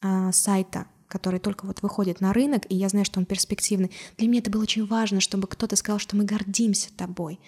[0.01, 3.91] а, сайта, который только вот выходит на рынок, и я знаю, что он перспективный.
[4.17, 7.39] Для меня это было очень важно, чтобы кто-то сказал, что мы гордимся тобой.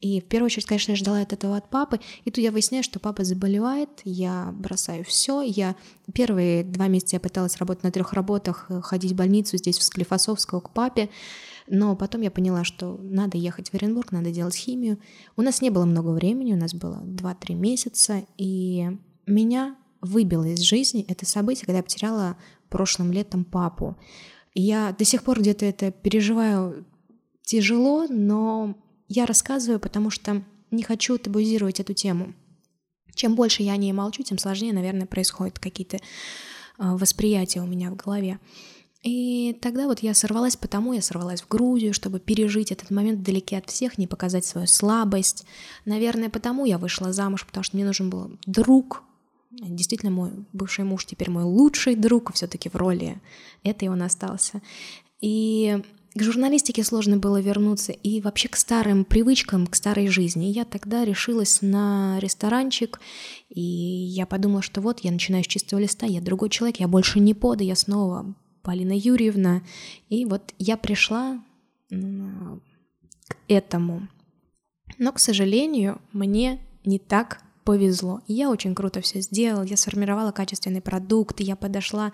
[0.00, 1.98] И в первую очередь, конечно, я ждала от этого от папы.
[2.24, 5.42] И тут я выясняю, что папа заболевает, я бросаю все.
[5.42, 5.74] Я
[6.14, 9.82] первые два месяца я пыталась работать на трех работах, э, ходить в больницу здесь, в
[9.82, 11.10] Склифосовского, к папе.
[11.66, 14.98] Но потом я поняла, что надо ехать в Оренбург, надо делать химию.
[15.36, 18.88] У нас не было много времени, у нас было 2-3 месяца, и
[19.26, 22.36] меня выбило из жизни это событие, когда я потеряла
[22.68, 23.96] прошлым летом папу.
[24.54, 26.84] Я до сих пор где-то это переживаю
[27.42, 28.76] тяжело, но
[29.08, 32.34] я рассказываю, потому что не хочу табуизировать эту тему.
[33.14, 35.98] Чем больше я о ней молчу, тем сложнее, наверное, происходят какие-то
[36.76, 38.38] а, восприятия у меня в голове.
[39.02, 43.58] И тогда вот я сорвалась потому, я сорвалась в Грузию, чтобы пережить этот момент вдалеке
[43.58, 45.46] от всех, не показать свою слабость.
[45.84, 49.04] Наверное, потому я вышла замуж, потому что мне нужен был друг.
[49.60, 53.20] Действительно, мой бывший муж теперь мой лучший друг, все-таки в роли
[53.64, 54.62] это и он остался.
[55.20, 55.82] И
[56.14, 60.46] к журналистике сложно было вернуться и вообще к старым привычкам, к старой жизни.
[60.46, 63.00] Я тогда решилась на ресторанчик,
[63.48, 67.20] и я подумала, что вот я начинаю с чистого листа, я другой человек, я больше
[67.20, 69.62] не пода, я снова Полина Юрьевна.
[70.08, 71.42] И вот я пришла
[71.90, 72.62] м,
[73.28, 74.08] к этому.
[74.98, 78.22] Но, к сожалению, мне не так повезло.
[78.26, 82.12] Я очень круто все сделала, я сформировала качественный продукт, я подошла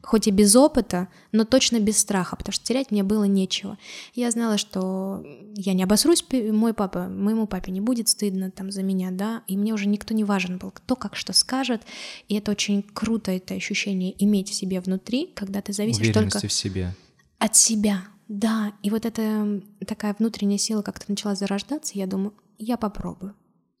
[0.00, 3.76] хоть и без опыта, но точно без страха, потому что терять мне было нечего.
[4.14, 5.22] Я знала, что
[5.56, 9.58] я не обосрусь, мой папа, моему папе не будет стыдно там за меня, да, и
[9.58, 11.82] мне уже никто не важен был, кто как что скажет,
[12.28, 16.50] и это очень круто, это ощущение иметь в себе внутри, когда ты зависишь только в
[16.50, 16.94] себе.
[17.38, 22.78] от себя, да, и вот эта такая внутренняя сила как-то начала зарождаться, я думаю, я
[22.78, 23.34] попробую.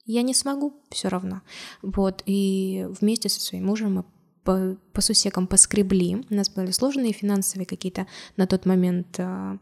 [0.06, 1.42] Я не смогу, все равно.
[1.82, 4.04] Вот, и вместе со своим мужем мы
[4.44, 6.24] по, по сусекам поскребли.
[6.28, 9.58] У нас были сложные финансовые какие-то на тот момент а,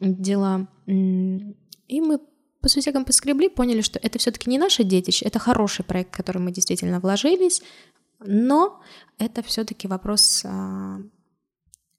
[0.00, 0.66] дела.
[0.86, 2.20] И мы
[2.60, 6.38] по сусекам поскребли, поняли, что это все-таки не наше детище, это хороший проект, в который
[6.38, 7.60] мы действительно вложились,
[8.20, 8.80] но
[9.18, 11.00] это все-таки вопрос а,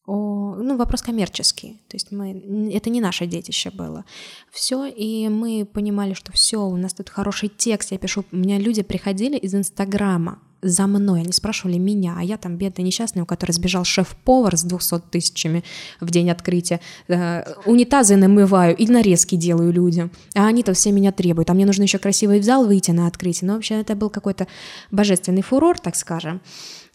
[0.05, 1.81] о, ну, вопрос коммерческий.
[1.87, 4.03] То есть мы, это не наше детище было.
[4.51, 8.25] Все, и мы понимали, что все, у нас тут хороший текст, я пишу.
[8.31, 12.85] У меня люди приходили из Инстаграма за мной, они спрашивали меня, а я там бедный
[12.85, 15.63] несчастный, у которого сбежал шеф-повар с 200 тысячами
[15.99, 21.49] в день открытия, Э, унитазы намываю и нарезки делаю людям, а они-то все меня требуют,
[21.49, 23.47] а мне нужно еще красивый зал выйти на открытие.
[23.47, 24.47] Ну, вообще, это был какой-то
[24.91, 26.41] божественный фурор, так скажем.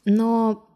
[0.05, 0.68] Но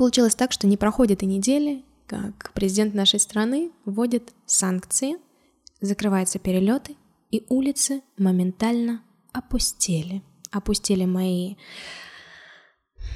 [0.00, 5.16] Получилось так, что не проходит и недели, как президент нашей страны вводит санкции,
[5.82, 6.96] закрываются перелеты,
[7.30, 10.22] и улицы моментально опустели.
[10.52, 11.56] Опустили мои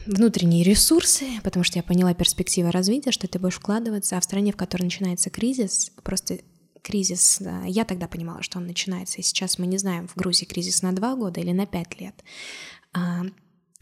[0.04, 4.52] внутренние ресурсы, потому что я поняла перспективы развития, что ты будешь вкладываться, а в стране,
[4.52, 6.40] в которой начинается кризис, просто
[6.82, 10.44] кризис, да, я тогда понимала, что он начинается, и сейчас мы не знаем, в Грузии
[10.44, 12.22] кризис на два года или на пять лет.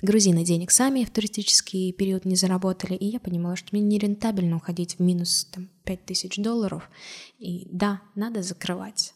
[0.03, 4.97] Грузины денег сами в туристический период не заработали, и я понимала, что мне нерентабельно уходить
[4.97, 6.91] в минус там, 5000 долларов,
[7.39, 9.15] и да, надо закрывать.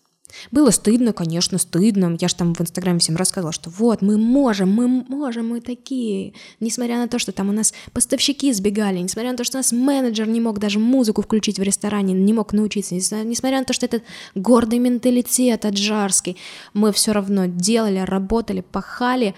[0.51, 2.16] Было стыдно, конечно, стыдно.
[2.20, 6.35] Я же там в Инстаграме всем рассказывала, что вот, мы можем, мы можем, мы такие.
[6.61, 9.72] Несмотря на то, что там у нас поставщики сбегали, несмотря на то, что у нас
[9.72, 13.87] менеджер не мог даже музыку включить в ресторане, не мог научиться, несмотря на то, что
[13.87, 14.03] этот
[14.35, 16.37] гордый менталитет аджарский,
[16.75, 19.35] мы все равно делали, работали, пахали,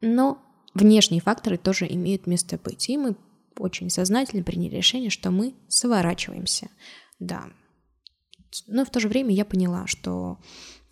[0.00, 0.38] Но
[0.74, 2.88] внешние факторы тоже имеют место быть.
[2.88, 3.16] И мы
[3.58, 6.68] очень сознательно приняли решение, что мы сворачиваемся.
[7.18, 7.44] Да.
[8.66, 10.38] Но в то же время я поняла, что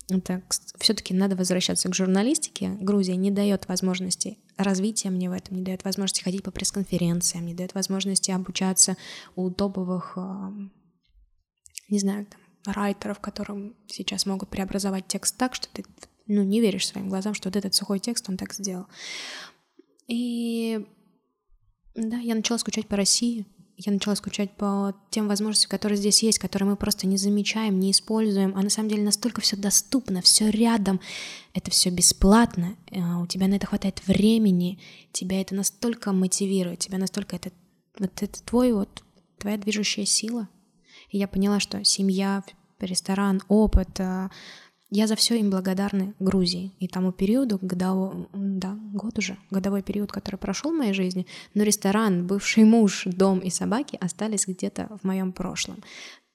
[0.09, 0.41] это
[0.79, 2.69] все-таки надо возвращаться к журналистике.
[2.79, 7.53] Грузия не дает возможности развития мне в этом, не дает возможности ходить по пресс-конференциям, не
[7.53, 8.97] дает возможности обучаться
[9.35, 10.51] у топовых, а,
[11.89, 15.85] не знаю, там, райтеров, которым сейчас могут преобразовать текст так, что ты
[16.27, 18.85] ну, не веришь своим глазам, что вот этот сухой текст он так сделал.
[20.09, 20.85] И
[21.95, 23.45] да, я начала скучать по России,
[23.77, 27.91] я начала скучать по тем возможностям, которые здесь есть, которые мы просто не замечаем, не
[27.91, 30.99] используем, а на самом деле настолько все доступно, все рядом,
[31.53, 34.79] это все бесплатно, а у тебя на это хватает времени,
[35.11, 37.51] тебя это настолько мотивирует, тебя настолько это,
[37.97, 39.03] вот это твой вот,
[39.37, 40.49] твоя движущая сила.
[41.11, 42.43] И я поняла, что семья,
[42.79, 44.31] ресторан, опыт, а,
[44.91, 50.11] я за все им благодарна Грузии и тому периоду, годовой, да, год уже, годовой период,
[50.11, 55.05] который прошел в моей жизни, но ресторан, бывший муж, дом и собаки остались где-то в
[55.05, 55.83] моем прошлом.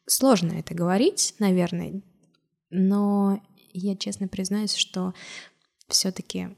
[0.06, 2.02] Сложно это говорить, наверное,
[2.70, 3.40] но
[3.72, 5.14] я честно признаюсь, что
[5.88, 6.50] все-таки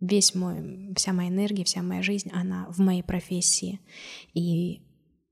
[0.00, 3.80] весь мой, вся моя энергия, вся моя жизнь, она в моей профессии.
[4.32, 4.80] И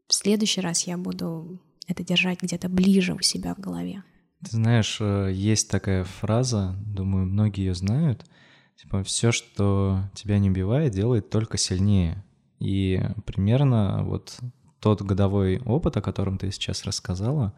[0.07, 4.05] в следующий раз я буду это держать где-то ближе у себя в голове.
[4.43, 8.25] Ты знаешь, э, есть такая фраза, думаю, многие ее знают,
[8.77, 12.25] типа все, что тебя не убивает, делает только сильнее.
[12.59, 14.39] И примерно вот
[14.81, 17.55] тот годовой опыт, о котором ты сейчас рассказала,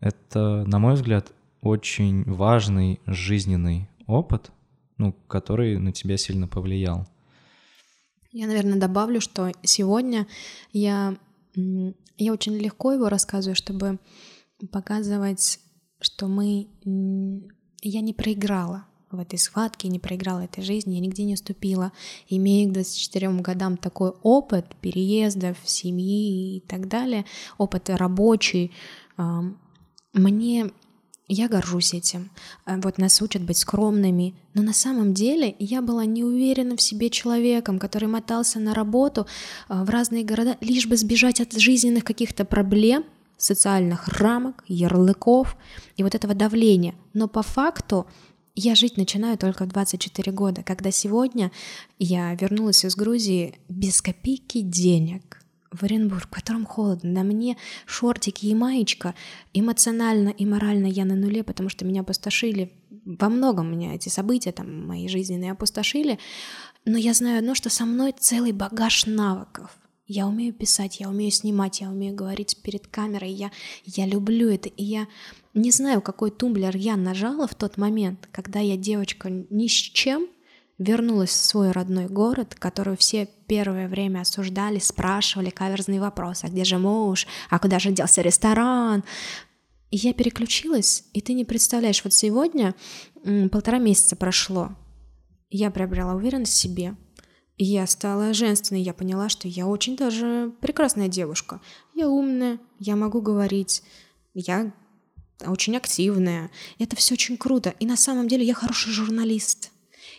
[0.00, 4.50] это, на мой взгляд, очень важный жизненный опыт,
[4.98, 7.06] ну, который на тебя сильно повлиял.
[8.32, 10.26] Я, наверное, добавлю, что сегодня
[10.72, 11.16] я,
[11.54, 13.98] я очень легко его рассказываю, чтобы
[14.70, 15.60] показывать
[16.02, 16.68] что мы...
[17.84, 21.92] Я не проиграла в этой схватке, не проиграла этой жизни, я нигде не уступила.
[22.28, 27.24] Имея к 24 годам такой опыт переездов, семьи и так далее,
[27.58, 28.72] опыт рабочий,
[30.12, 30.70] мне
[31.28, 32.30] я горжусь этим.
[32.66, 34.34] А, вот нас учат быть скромными.
[34.54, 39.26] Но на самом деле я была не уверена в себе человеком, который мотался на работу
[39.68, 43.04] а, в разные города, лишь бы сбежать от жизненных каких-то проблем,
[43.42, 45.56] социальных рамок, ярлыков
[45.96, 46.94] и вот этого давления.
[47.12, 48.06] Но по факту
[48.54, 51.50] я жить начинаю только в 24 года, когда сегодня
[51.98, 55.38] я вернулась из Грузии без копейки денег
[55.70, 57.10] в Оренбург, в котором холодно.
[57.10, 59.14] На мне шортики и маечка.
[59.54, 62.70] Эмоционально и морально я на нуле, потому что меня опустошили.
[63.04, 66.18] Во многом меня эти события там мои жизненные опустошили.
[66.84, 69.70] Но я знаю одно, что со мной целый багаж навыков.
[70.14, 73.50] Я умею писать, я умею снимать, я умею говорить перед камерой, я,
[73.86, 75.08] я люблю это, и я
[75.54, 80.26] не знаю, какой тумблер я нажала в тот момент, когда я девочка ни с чем
[80.76, 86.64] вернулась в свой родной город, которую все первое время осуждали, спрашивали каверзные вопросы, а где
[86.64, 89.04] же муж, а куда же делся ресторан,
[89.90, 92.74] и я переключилась, и ты не представляешь, вот сегодня
[93.50, 94.76] полтора месяца прошло,
[95.48, 96.96] я приобрела уверенность в себе,
[97.58, 101.60] я стала женственной, я поняла, что я очень даже прекрасная девушка.
[101.94, 103.82] Я умная, я могу говорить,
[104.34, 104.72] я
[105.46, 106.50] очень активная.
[106.78, 107.74] Это все очень круто.
[107.80, 109.70] И на самом деле я хороший журналист.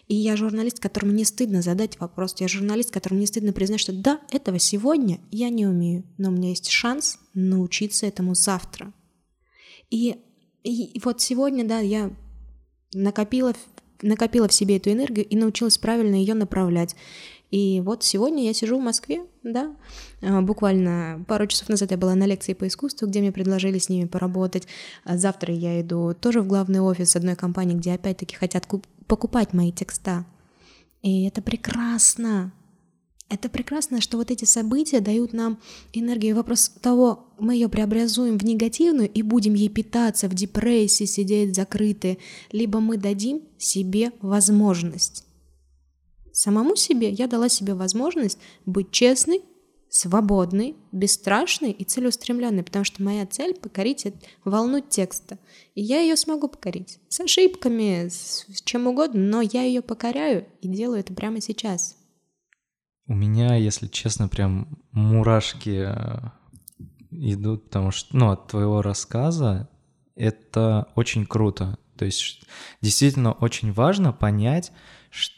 [0.07, 2.35] И я журналист, которому не стыдно задать вопрос.
[2.39, 6.31] Я журналист, которому не стыдно признать, что да, этого сегодня я не умею, но у
[6.31, 8.93] меня есть шанс научиться этому завтра.
[9.89, 10.17] И,
[10.63, 12.11] и вот сегодня, да, я
[12.93, 13.53] накопила
[14.03, 16.95] накопила в себе эту энергию и научилась правильно ее направлять.
[17.51, 19.75] И вот сегодня я сижу в Москве, да,
[20.23, 23.89] а, буквально пару часов назад я была на лекции по искусству, где мне предложили с
[23.89, 24.67] ними поработать.
[25.03, 28.67] А завтра я иду тоже в главный офис одной компании, где опять-таки хотят
[29.05, 30.25] покупать мои текста.
[31.03, 32.51] И это прекрасно.
[33.33, 35.59] Это прекрасно, что вот эти события дают нам
[35.91, 36.35] энергию.
[36.35, 42.19] Вопрос того, мы ее преобразуем в негативную и будем ей питаться, в депрессии сидеть закрытые,
[42.51, 45.25] либо мы дадим себе возможность.
[46.31, 49.41] Самому себе я дала себе возможность быть честной,
[49.89, 54.05] свободной, бесстрашной и целеустремленной, потому что моя цель— покорить
[54.45, 55.39] волну текста.
[55.73, 56.99] И я ее смогу покорить.
[57.09, 61.95] С ошибками, с чем угодно, но я ее покоряю и делаю это прямо сейчас.
[63.13, 66.29] У меня, если честно, прям мурашки э,
[67.11, 69.69] идут, потому что, ну, от твоего рассказа
[70.15, 71.77] это очень круто.
[71.95, 72.41] То есть
[72.81, 74.71] действительно очень важно понять,
[75.11, 75.35] что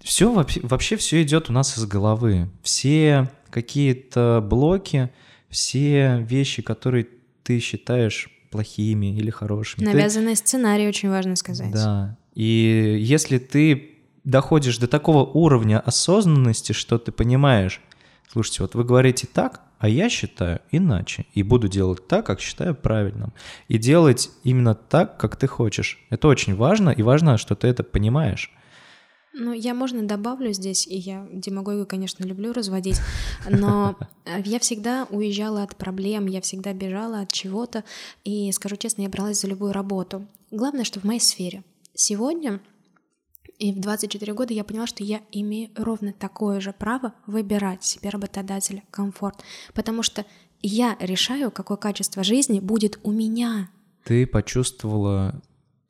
[0.00, 2.50] все вообще, вообще все идет у нас из головы.
[2.62, 5.10] Все какие-то блоки,
[5.50, 7.06] все вещи, которые
[7.42, 9.84] ты считаешь плохими или хорошими.
[9.84, 10.38] Навязанный ты...
[10.38, 11.70] сценарий очень важно сказать.
[11.70, 12.16] Да.
[12.34, 13.93] И если ты
[14.24, 17.80] доходишь до такого уровня осознанности, что ты понимаешь,
[18.30, 21.26] слушайте, вот вы говорите так, а я считаю иначе.
[21.34, 23.34] И буду делать так, как считаю правильным.
[23.68, 25.98] И делать именно так, как ты хочешь.
[26.10, 28.50] Это очень важно, и важно, что ты это понимаешь.
[29.36, 33.00] Ну, я, можно, добавлю здесь, и я демагогию, конечно, люблю разводить,
[33.50, 33.96] но
[34.44, 37.82] я всегда уезжала от проблем, я всегда бежала от чего-то,
[38.22, 40.24] и, скажу честно, я бралась за любую работу.
[40.52, 41.64] Главное, что в моей сфере.
[41.94, 42.60] Сегодня
[43.58, 48.10] и в 24 года я поняла, что я имею ровно такое же право выбирать себе
[48.10, 49.42] работодателя, комфорт,
[49.74, 50.24] потому что
[50.62, 53.70] я решаю, какое качество жизни будет у меня.
[54.04, 55.42] Ты почувствовала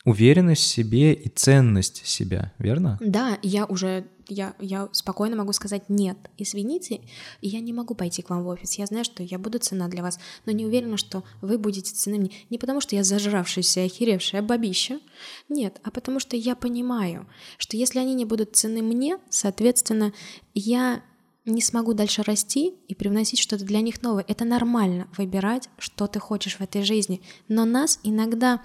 [0.04, 2.98] уверенность в себе и ценность себя, верно?
[3.00, 6.16] Да, я уже, я, я спокойно могу сказать нет.
[6.39, 7.01] Извините,
[7.41, 8.75] я не могу пойти к вам в офис.
[8.75, 12.18] Я знаю, что я буду цена для вас, но не уверена, что вы будете цены
[12.18, 12.31] мне.
[12.51, 15.01] Не потому, что я зажравшаяся, охеревшая бабища,
[15.49, 17.27] нет, а потому что я понимаю,
[17.59, 20.12] что если они не будут цены мне, соответственно,
[20.55, 21.03] я
[21.45, 24.25] не смогу дальше расти и привносить что-то для них новое.
[24.27, 27.20] Это нормально выбирать, что ты хочешь в этой жизни.
[27.49, 28.62] Но нас иногда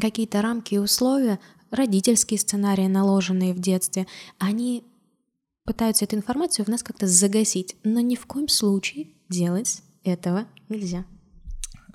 [0.00, 1.40] какие-то рамки и условия,
[1.74, 4.06] родительские сценарии, наложенные в детстве,
[4.38, 4.84] они
[5.64, 11.04] пытаются эту информацию в нас как-то загасить, но ни в коем случае делать этого нельзя.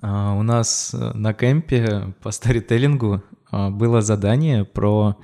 [0.02, 3.22] А, у нас э, на кемпе по старителлингу
[3.52, 5.18] а, было задание про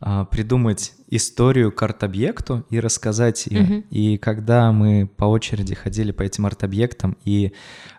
[0.00, 3.62] а, придумать историю к арт-объекту и рассказать ее.
[3.62, 3.84] Uh-huh.
[3.90, 7.52] И когда мы по очереди ходили по этим арт-объектам, и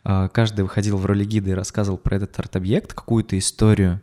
[0.04, 4.02] каждый выходил в роли гида и рассказывал про этот арт-объект, какую-то историю,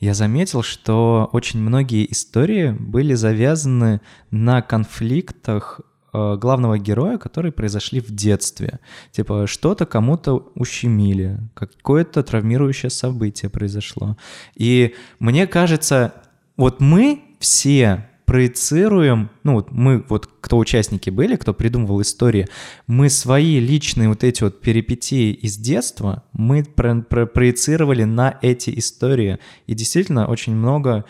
[0.00, 5.80] я заметил, что очень многие истории были завязаны на конфликтах
[6.12, 8.80] э, главного героя, которые произошли в детстве.
[9.10, 14.18] Типа что-то кому-то ущемили, какое-то травмирующее событие произошло.
[14.54, 16.14] И мне кажется,
[16.58, 22.48] вот мы все проецируем, ну вот мы, вот кто участники были, кто придумывал истории,
[22.86, 28.76] мы свои личные вот эти вот перипетии из детства, мы про про проецировали на эти
[28.78, 29.38] истории.
[29.66, 31.04] И действительно очень много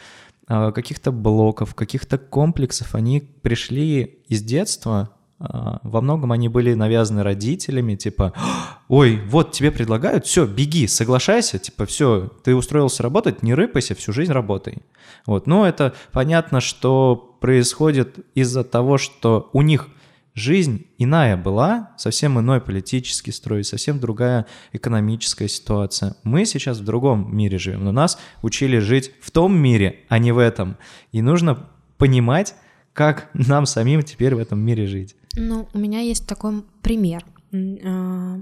[0.46, 7.22] э, каких-то блоков, каких-то комплексов, они пришли из детства, а, во многом они были навязаны
[7.22, 8.32] родителями, типа,
[8.88, 14.12] ой, вот тебе предлагают, все, беги, соглашайся, типа, все, ты устроился работать, не рыпайся, всю
[14.12, 14.78] жизнь работай.
[15.26, 19.88] Вот, но это понятно, что происходит из-за того, что у них
[20.34, 26.16] жизнь иная была, совсем иной политический строй, совсем другая экономическая ситуация.
[26.24, 30.32] Мы сейчас в другом мире живем, но нас учили жить в том мире, а не
[30.32, 30.76] в этом.
[31.12, 31.68] И нужно
[31.98, 32.54] понимать,
[32.92, 35.16] как нам самим теперь в этом мире жить.
[35.36, 37.24] Ну, у меня есть такой пример.
[37.52, 38.40] А,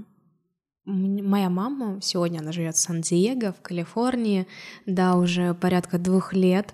[0.85, 4.47] моя мама сегодня она живет в Сан-Диего, в Калифорнии,
[4.85, 6.73] да, уже порядка двух лет,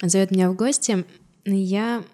[0.00, 1.04] зовет меня в гости.
[1.44, 2.04] Я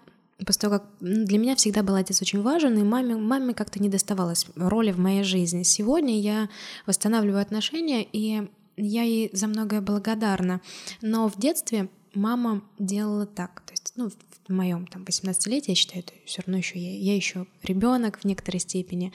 [0.45, 3.89] после того, как для меня всегда был отец очень важен, и маме, маме как-то не
[3.89, 5.63] доставалось роли в моей жизни.
[5.63, 6.49] Сегодня я
[6.85, 10.61] восстанавливаю отношения, и я ей за многое благодарна.
[11.01, 13.61] Но в детстве мама делала так.
[13.61, 17.15] То есть, ну, в моем там 18-летии, я считаю, это все равно еще я, я
[17.15, 19.13] еще ребенок в некоторой степени.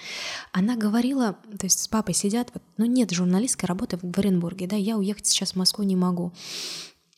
[0.53, 4.77] Она говорила, то есть с папой сидят, вот, ну нет журналистской работы в Оренбурге, да,
[4.77, 6.33] я уехать сейчас в Москву не могу.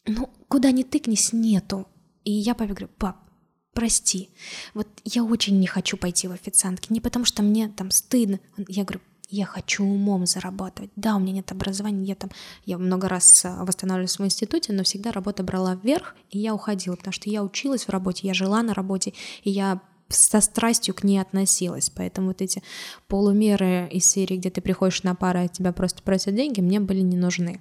[0.07, 1.87] Ну, куда ни тыкнись, нету.
[2.25, 3.19] И я папе говорю, пап,
[3.73, 4.31] прости,
[4.75, 8.41] вот я очень не хочу пойти в официантки, не потому что мне там стыдно.
[8.69, 9.01] Я говорю,
[9.31, 10.91] я хочу умом зарабатывать.
[10.97, 12.31] Да, у меня нет образования, я там,
[12.67, 16.97] я много раз а, восстанавливалась в институте, но всегда работа брала вверх, и я уходила,
[16.97, 19.15] потому что я училась в работе, я жила на работе,
[19.45, 21.91] и я со страстью к ней относилась.
[21.91, 22.63] Поэтому вот эти
[23.09, 27.01] полумеры из серии, где ты приходишь на пары, а тебя просто просят деньги, мне были
[27.01, 27.61] не нужны.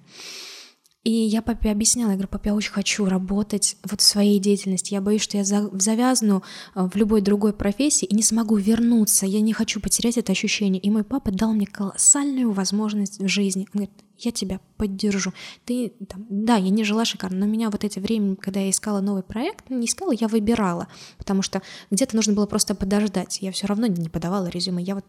[1.10, 4.94] И я папе объясняла, я говорю, папа, я очень хочу работать вот в своей деятельности.
[4.94, 6.44] Я боюсь, что я завязну
[6.76, 9.26] э, в любой другой профессии и не смогу вернуться.
[9.26, 10.80] Я не хочу потерять это ощущение.
[10.80, 13.62] И мой папа дал мне колоссальную возможность в жизни.
[13.74, 15.34] Он говорит, я тебя поддержу.
[15.66, 19.02] Ты, там, да, я не жила шикарно, но меня вот эти время, когда я искала
[19.02, 23.40] новый проект, не искала, я выбирала, потому что где-то нужно было просто подождать.
[23.42, 24.84] Я все равно не подавала резюме.
[24.84, 25.06] Я вот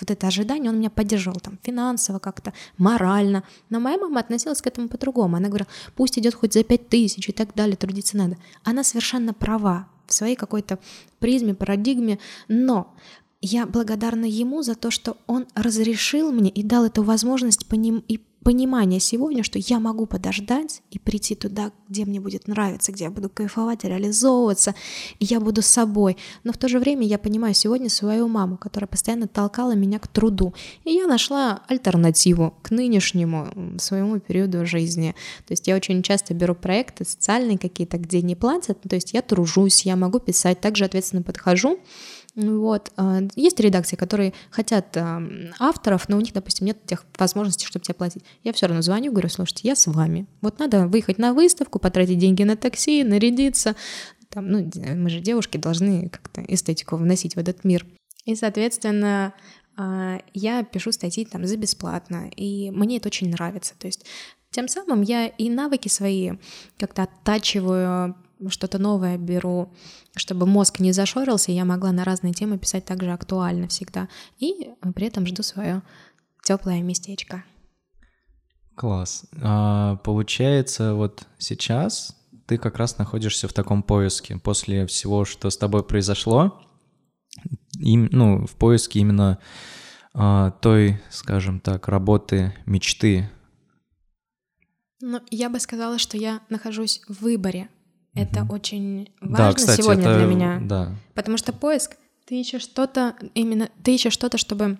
[0.00, 3.44] вот это ожидание, он меня поддерживал там финансово как-то, морально.
[3.70, 5.36] Но моя мама относилась к этому по-другому.
[5.36, 8.36] Она говорила, пусть идет хоть за пять тысяч и так далее, трудиться надо.
[8.62, 10.78] Она совершенно права в своей какой-то
[11.18, 12.18] призме, парадигме,
[12.48, 12.94] но
[13.40, 18.02] я благодарна ему за то, что он разрешил мне и дал эту возможность по ним
[18.08, 23.04] и понимание сегодня, что я могу подождать и прийти туда, где мне будет нравиться, где
[23.04, 24.74] я буду кайфовать, реализовываться,
[25.18, 26.18] и я буду собой.
[26.44, 30.06] Но в то же время я понимаю сегодня свою маму, которая постоянно толкала меня к
[30.06, 30.54] труду.
[30.84, 35.14] И я нашла альтернативу к нынешнему своему периоду жизни.
[35.46, 39.22] То есть я очень часто беру проекты социальные какие-то, где не платят, то есть я
[39.22, 41.78] тружусь, я могу писать, также ответственно подхожу,
[42.36, 42.92] вот.
[42.96, 44.96] А, есть редакции, которые хотят
[45.58, 48.24] авторов, но у них, допустим, нет тех возможностей, чтобы тебе платить.
[48.42, 50.26] Я все равно звоню, говорю, слушайте, я с вами.
[50.40, 53.76] Вот надо выехать на выставку, потратить деньги на такси, нарядиться.
[54.30, 57.86] Там, ну, мы же девушки должны как-то эстетику вносить в этот мир.
[58.24, 59.32] И, соответственно,
[59.76, 63.74] а, я пишу статьи там за бесплатно, и мне это очень нравится.
[63.78, 64.06] То есть
[64.50, 66.32] тем самым я и навыки свои
[66.78, 68.14] как-то оттачиваю,
[68.48, 69.72] что-то новое беру,
[70.16, 74.08] чтобы мозг не зашорился, я могла на разные темы писать также актуально всегда.
[74.38, 75.82] И при этом жду свое
[76.42, 77.44] теплое местечко.
[78.74, 79.24] Класс.
[79.40, 82.16] А, получается, вот сейчас
[82.46, 86.60] ты как раз находишься в таком поиске после всего, что с тобой произошло,
[87.78, 89.38] и, ну, в поиске именно
[90.12, 93.30] а, той, скажем так, работы мечты.
[95.00, 97.68] Ну, я бы сказала, что я нахожусь в выборе
[98.14, 98.54] это угу.
[98.54, 100.18] очень важно да, кстати, сегодня это...
[100.18, 100.60] для меня.
[100.62, 100.96] Да.
[101.14, 101.96] Потому что поиск,
[102.26, 104.78] ты ищешь что-то, именно ты ищешь что-то, чтобы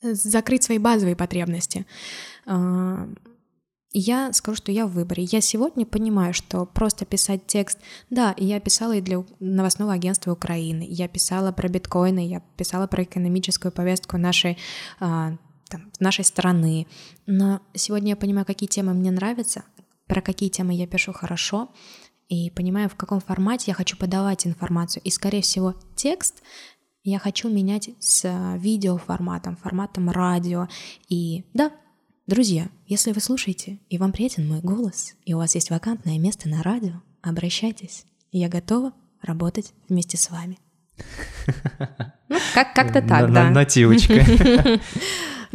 [0.00, 1.86] закрыть свои базовые потребности.
[2.46, 3.08] А,
[3.92, 5.24] я скажу, что я в выборе.
[5.24, 7.78] Я сегодня понимаю, что просто писать текст...
[8.10, 13.04] Да, я писала и для новостного агентства Украины, я писала про биткоины, я писала про
[13.04, 14.58] экономическую повестку нашей,
[15.00, 15.36] а,
[15.68, 16.86] там, нашей страны.
[17.26, 19.64] Но сегодня я понимаю, какие темы мне нравятся,
[20.06, 21.70] про какие темы я пишу хорошо,
[22.28, 25.02] и понимаю, в каком формате я хочу подавать информацию.
[25.04, 26.42] И, скорее всего, текст
[27.02, 30.68] я хочу менять с э, видеоформатом, форматом радио.
[31.08, 31.70] И да,
[32.26, 36.48] друзья, если вы слушаете, и вам приятен мой голос, и у вас есть вакантное место
[36.48, 38.06] на радио, обращайтесь.
[38.32, 40.58] Я готова работать вместе с вами.
[42.26, 43.50] Ну, как- как-то так, да.
[43.50, 44.14] Нативочка.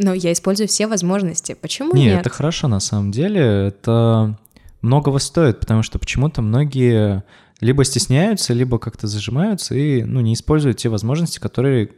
[0.02, 1.54] Но я использую все возможности.
[1.60, 2.06] Почему нет?
[2.06, 3.40] Нет, это хорошо на самом деле.
[3.68, 4.38] Это
[4.80, 7.22] многого стоит, потому что почему-то многие
[7.60, 11.90] либо стесняются, либо как-то зажимаются и ну, не используют те возможности, которые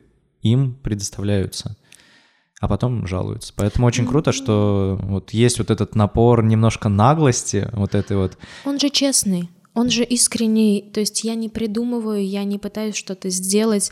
[0.43, 1.77] им предоставляются
[2.61, 3.53] а потом жалуются.
[3.57, 8.39] Поэтому очень круто, что вот есть вот этот напор немножко наглости, вот этой вот.
[8.65, 13.31] Он же честный, он же искренний, то есть я не придумываю, я не пытаюсь что-то
[13.31, 13.91] сделать.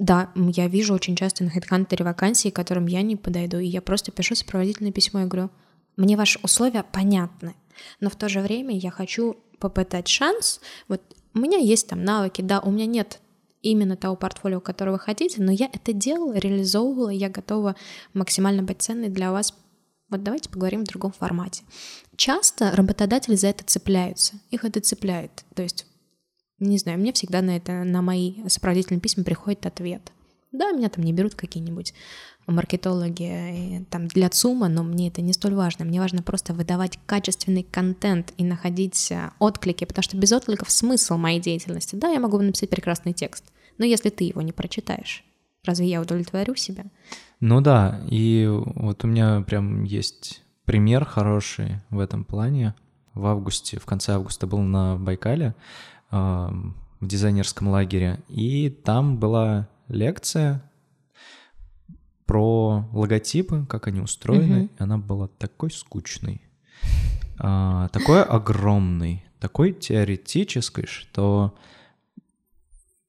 [0.00, 4.10] Да, я вижу очень часто на HeadHunter вакансии, которым я не подойду, и я просто
[4.10, 5.50] пишу сопроводительное письмо и говорю,
[5.98, 7.54] мне ваши условия понятны,
[8.00, 10.62] но в то же время я хочу попытать шанс.
[10.88, 11.02] Вот
[11.34, 13.20] у меня есть там навыки, да, у меня нет
[13.60, 17.76] именно того портфолио, которое вы хотите, но я это делала, реализовывала, я готова
[18.14, 19.52] максимально быть ценной для вас.
[20.08, 21.62] Вот давайте поговорим в другом формате.
[22.16, 25.44] Часто работодатели за это цепляются, их это цепляет.
[25.54, 25.84] То есть,
[26.60, 30.12] не знаю, мне всегда на это, на мои сопроводительные письма приходит ответ.
[30.52, 31.94] Да, меня там не берут какие-нибудь
[32.46, 35.84] маркетологи там для ЦУМа, но мне это не столь важно.
[35.84, 41.16] Мне важно просто выдавать качественный контент и находить э, отклики, потому что без откликов смысл
[41.16, 41.94] моей деятельности.
[41.96, 43.44] Да, я могу написать прекрасный текст,
[43.78, 45.24] но если ты его не прочитаешь,
[45.64, 46.84] разве я удовлетворю себя?
[47.38, 52.74] Ну да, и вот у меня прям есть пример хороший в этом плане.
[53.14, 55.54] В августе, в конце августа был на Байкале
[56.10, 60.62] в дизайнерском лагере, и там была лекция
[62.26, 64.70] про логотипы, как они устроены, угу.
[64.78, 66.42] и она была такой скучной,
[67.38, 71.56] а, такой огромной, такой теоретической, что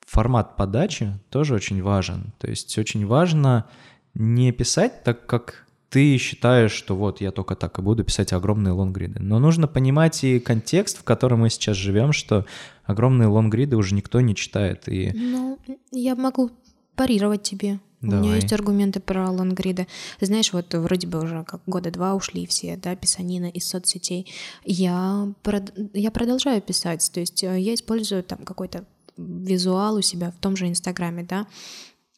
[0.07, 2.33] формат подачи тоже очень важен.
[2.37, 3.69] То есть очень важно
[4.13, 8.71] не писать так, как ты считаешь, что вот я только так и буду писать огромные
[8.71, 9.19] лонгриды.
[9.19, 12.45] Но нужно понимать и контекст, в котором мы сейчас живем, что
[12.85, 14.87] огромные лонгриды уже никто не читает.
[14.87, 15.11] И...
[15.13, 15.59] Ну,
[15.91, 16.49] я могу
[16.95, 17.79] парировать тебе.
[17.99, 18.19] Давай.
[18.19, 19.85] У меня есть аргументы про лонгриды.
[20.21, 24.33] Знаешь, вот вроде бы уже как года два ушли все, да, писанина из соцсетей.
[24.63, 25.73] Я, прод...
[25.93, 28.85] я продолжаю писать, то есть э, я использую там какой-то
[29.17, 31.47] визуал у себя в том же Инстаграме, да.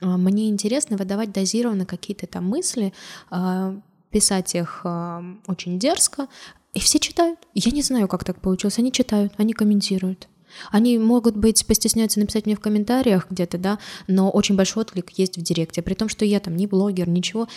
[0.03, 2.93] А, мне интересно выдавать дозированно какие-то там мысли,
[3.29, 3.75] а,
[4.11, 6.27] писать их а, очень дерзко,
[6.73, 7.39] и все читают.
[7.53, 8.79] Я не знаю, как так получилось.
[8.79, 10.27] Они читают, они комментируют.
[10.71, 15.37] Они могут быть постесняются написать мне в комментариях где-то, да, но очень большой отклик есть
[15.37, 17.47] в директе, при том, что я там не блогер, ничего,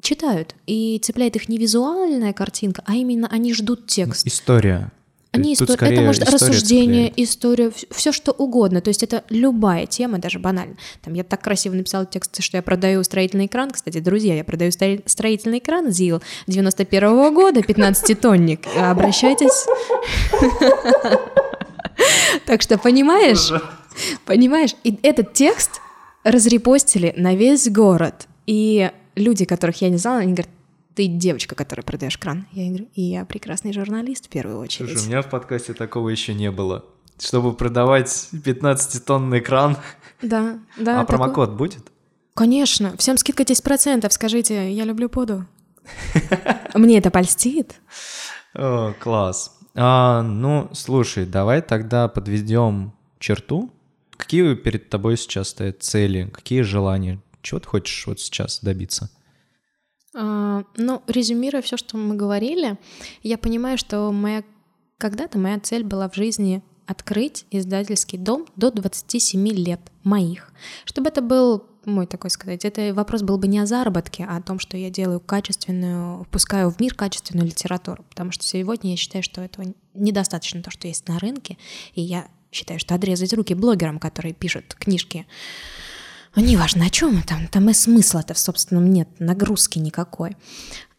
[0.00, 4.24] читают, и цепляет их не визуальная картинка, а именно они ждут текст.
[4.24, 4.92] История.
[5.32, 7.28] Они истор- это может история рассуждение, цепляет.
[7.30, 8.80] история, все что угодно.
[8.80, 10.76] То есть это любая тема, даже банально.
[11.02, 13.70] Там я так красиво написала текст, что я продаю строительный кран.
[13.70, 18.66] Кстати, друзья, я продаю строи- строительный кран ЗИЛ 91 года, 15-тонник.
[18.76, 19.66] Обращайтесь.
[22.46, 23.52] Так что понимаешь,
[24.24, 25.80] понимаешь, и этот текст
[26.24, 28.26] разрепостили на весь город.
[28.46, 30.48] И люди, которых я не знала, они говорят,
[31.00, 32.46] ты девочка, которая продаешь кран.
[32.52, 34.90] Я говорю, и я прекрасный журналист в первую очередь.
[34.90, 36.84] Слушай, у меня в подкасте такого еще не было.
[37.18, 39.78] Чтобы продавать 15-тонный кран.
[40.20, 41.00] Да, да.
[41.00, 41.90] а такой- промокод будет?
[42.34, 45.46] Конечно, всем скидка 10%, скажите, я люблю поду.
[46.74, 47.76] Мне это польстит.
[48.52, 49.58] О, класс.
[49.74, 53.70] А, ну, слушай, давай тогда подведем черту.
[54.18, 56.28] Какие перед тобой сейчас стоят цели?
[56.30, 57.22] Какие желания?
[57.40, 59.08] Чего ты хочешь вот сейчас добиться?
[60.14, 62.78] А, ну, резюмируя все, что мы говорили,
[63.22, 64.42] я понимаю, что моя
[64.98, 70.52] когда-то моя цель была в жизни открыть издательский дом до 27 лет моих.
[70.84, 74.42] Чтобы это был мой такой сказать, это вопрос был бы не о заработке, а о
[74.42, 79.22] том, что я делаю качественную, впускаю в мир качественную литературу, потому что сегодня я считаю,
[79.22, 81.56] что этого недостаточно то, что есть на рынке,
[81.94, 85.26] и я считаю, что отрезать руки блогерам, которые пишут книжки,
[86.36, 90.36] неважно, о чем там, там и смысла-то в собственном нет, нагрузки никакой.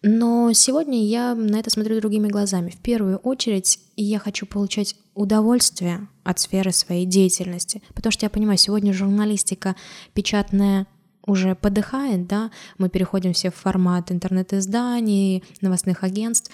[0.04, 2.72] Но сегодня я на это смотрю другими глазами.
[2.72, 8.58] В первую очередь я хочу получать удовольствие от сферы своей деятельности, потому что я понимаю,
[8.58, 9.76] сегодня журналистика
[10.14, 10.88] печатная
[11.26, 16.52] уже подыхает, да, мы переходим все в формат интернет-изданий, новостных агентств.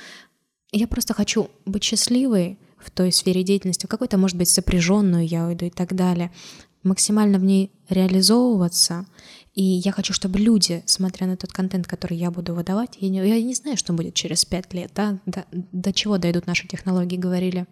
[0.73, 5.47] Я просто хочу быть счастливой в той сфере деятельности, в какой-то, может быть, сопряженную я
[5.47, 6.31] уйду и так далее,
[6.83, 9.05] максимально в ней реализовываться.
[9.53, 13.27] И я хочу, чтобы люди, смотря на тот контент, который я буду выдавать, я не,
[13.27, 17.17] я не знаю, что будет через пять лет, да, до, до чего дойдут наши технологии,
[17.17, 17.65] говорили.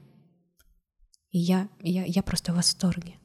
[1.31, 3.15] И я, я, я просто в восторге.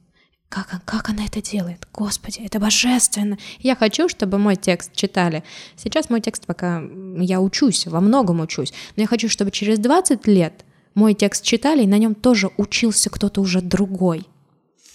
[0.51, 1.87] Как, как она это делает?
[1.93, 3.39] Господи, это божественно.
[3.61, 5.45] Я хочу, чтобы мой текст читали.
[5.76, 6.83] Сейчас мой текст пока
[7.18, 8.72] я учусь, во многом учусь.
[8.97, 10.64] Но я хочу, чтобы через 20 лет
[10.95, 14.26] мой текст читали, и на нем тоже учился кто-то уже другой.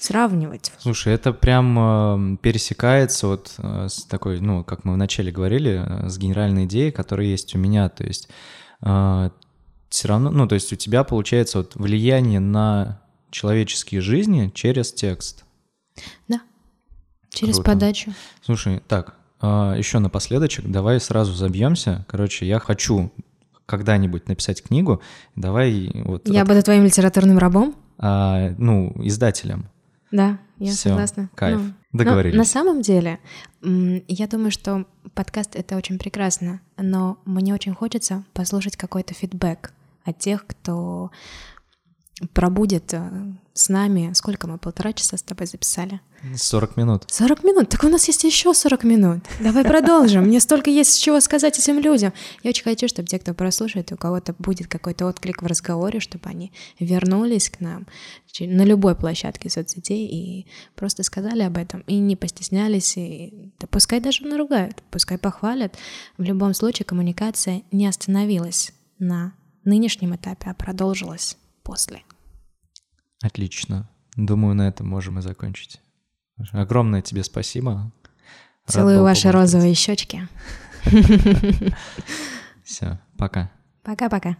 [0.05, 0.71] Сравнивать.
[0.79, 1.77] Слушай, это прям
[2.35, 6.91] э, пересекается вот э, с такой, ну, как мы вначале говорили, э, с генеральной идеей,
[6.91, 7.89] которая есть у меня.
[7.89, 8.29] То есть
[8.81, 13.01] все равно, ну, то есть у тебя получается вот влияние на
[13.31, 15.43] человеческие жизни через текст.
[16.27, 16.41] Да.
[17.29, 17.71] Через Круто.
[17.71, 18.13] подачу.
[18.41, 22.05] Слушай, так, еще напоследочек, давай сразу забьемся.
[22.07, 23.11] Короче, я хочу
[23.65, 25.01] когда-нибудь написать книгу.
[25.35, 27.73] Давай вот, Я от- буду твоим литературным рабом?
[27.97, 29.69] а, ну, издателем.
[30.15, 31.29] Да, я Всё, согласна.
[31.35, 31.59] кайф.
[31.59, 32.37] Ну, Договорились.
[32.37, 33.19] на самом деле,
[33.61, 39.73] я думаю, что подкаст— это очень прекрасно, но мне очень хочется послушать какой-то фидбэк
[40.05, 41.11] от тех, кто
[42.33, 44.11] пробудет э, с нами.
[44.13, 45.99] Сколько мы, полтора часа с тобой записали?
[46.35, 47.03] 40 минут.
[47.07, 47.69] 40 минут?
[47.69, 49.19] Так у нас есть еще 40 минут.
[49.39, 50.23] Давай продолжим.
[50.23, 52.13] Мне столько есть чего сказать этим людям.
[52.41, 56.29] Я очень хочу, чтобы те, кто прослушает, у кого-то будет какой-то отклик в разговоре, чтобы
[56.29, 57.85] они вернулись к нам
[58.39, 64.01] на любой площадке соцсетей и просто сказали об этом, и не постеснялись, и да пускай
[64.01, 65.77] даже наругают, пускай похвалят.
[66.17, 72.03] В любом случае коммуникация не остановилась на нынешнем этапе, а продолжилась после.
[73.21, 73.89] Отлично.
[74.15, 75.81] Думаю, на этом можем и закончить.
[76.51, 77.91] Огромное тебе спасибо.
[78.67, 79.41] Целую ваши поболтать.
[79.41, 80.27] розовые щечки.
[82.63, 83.51] Все, пока.
[83.83, 84.37] Пока-пока.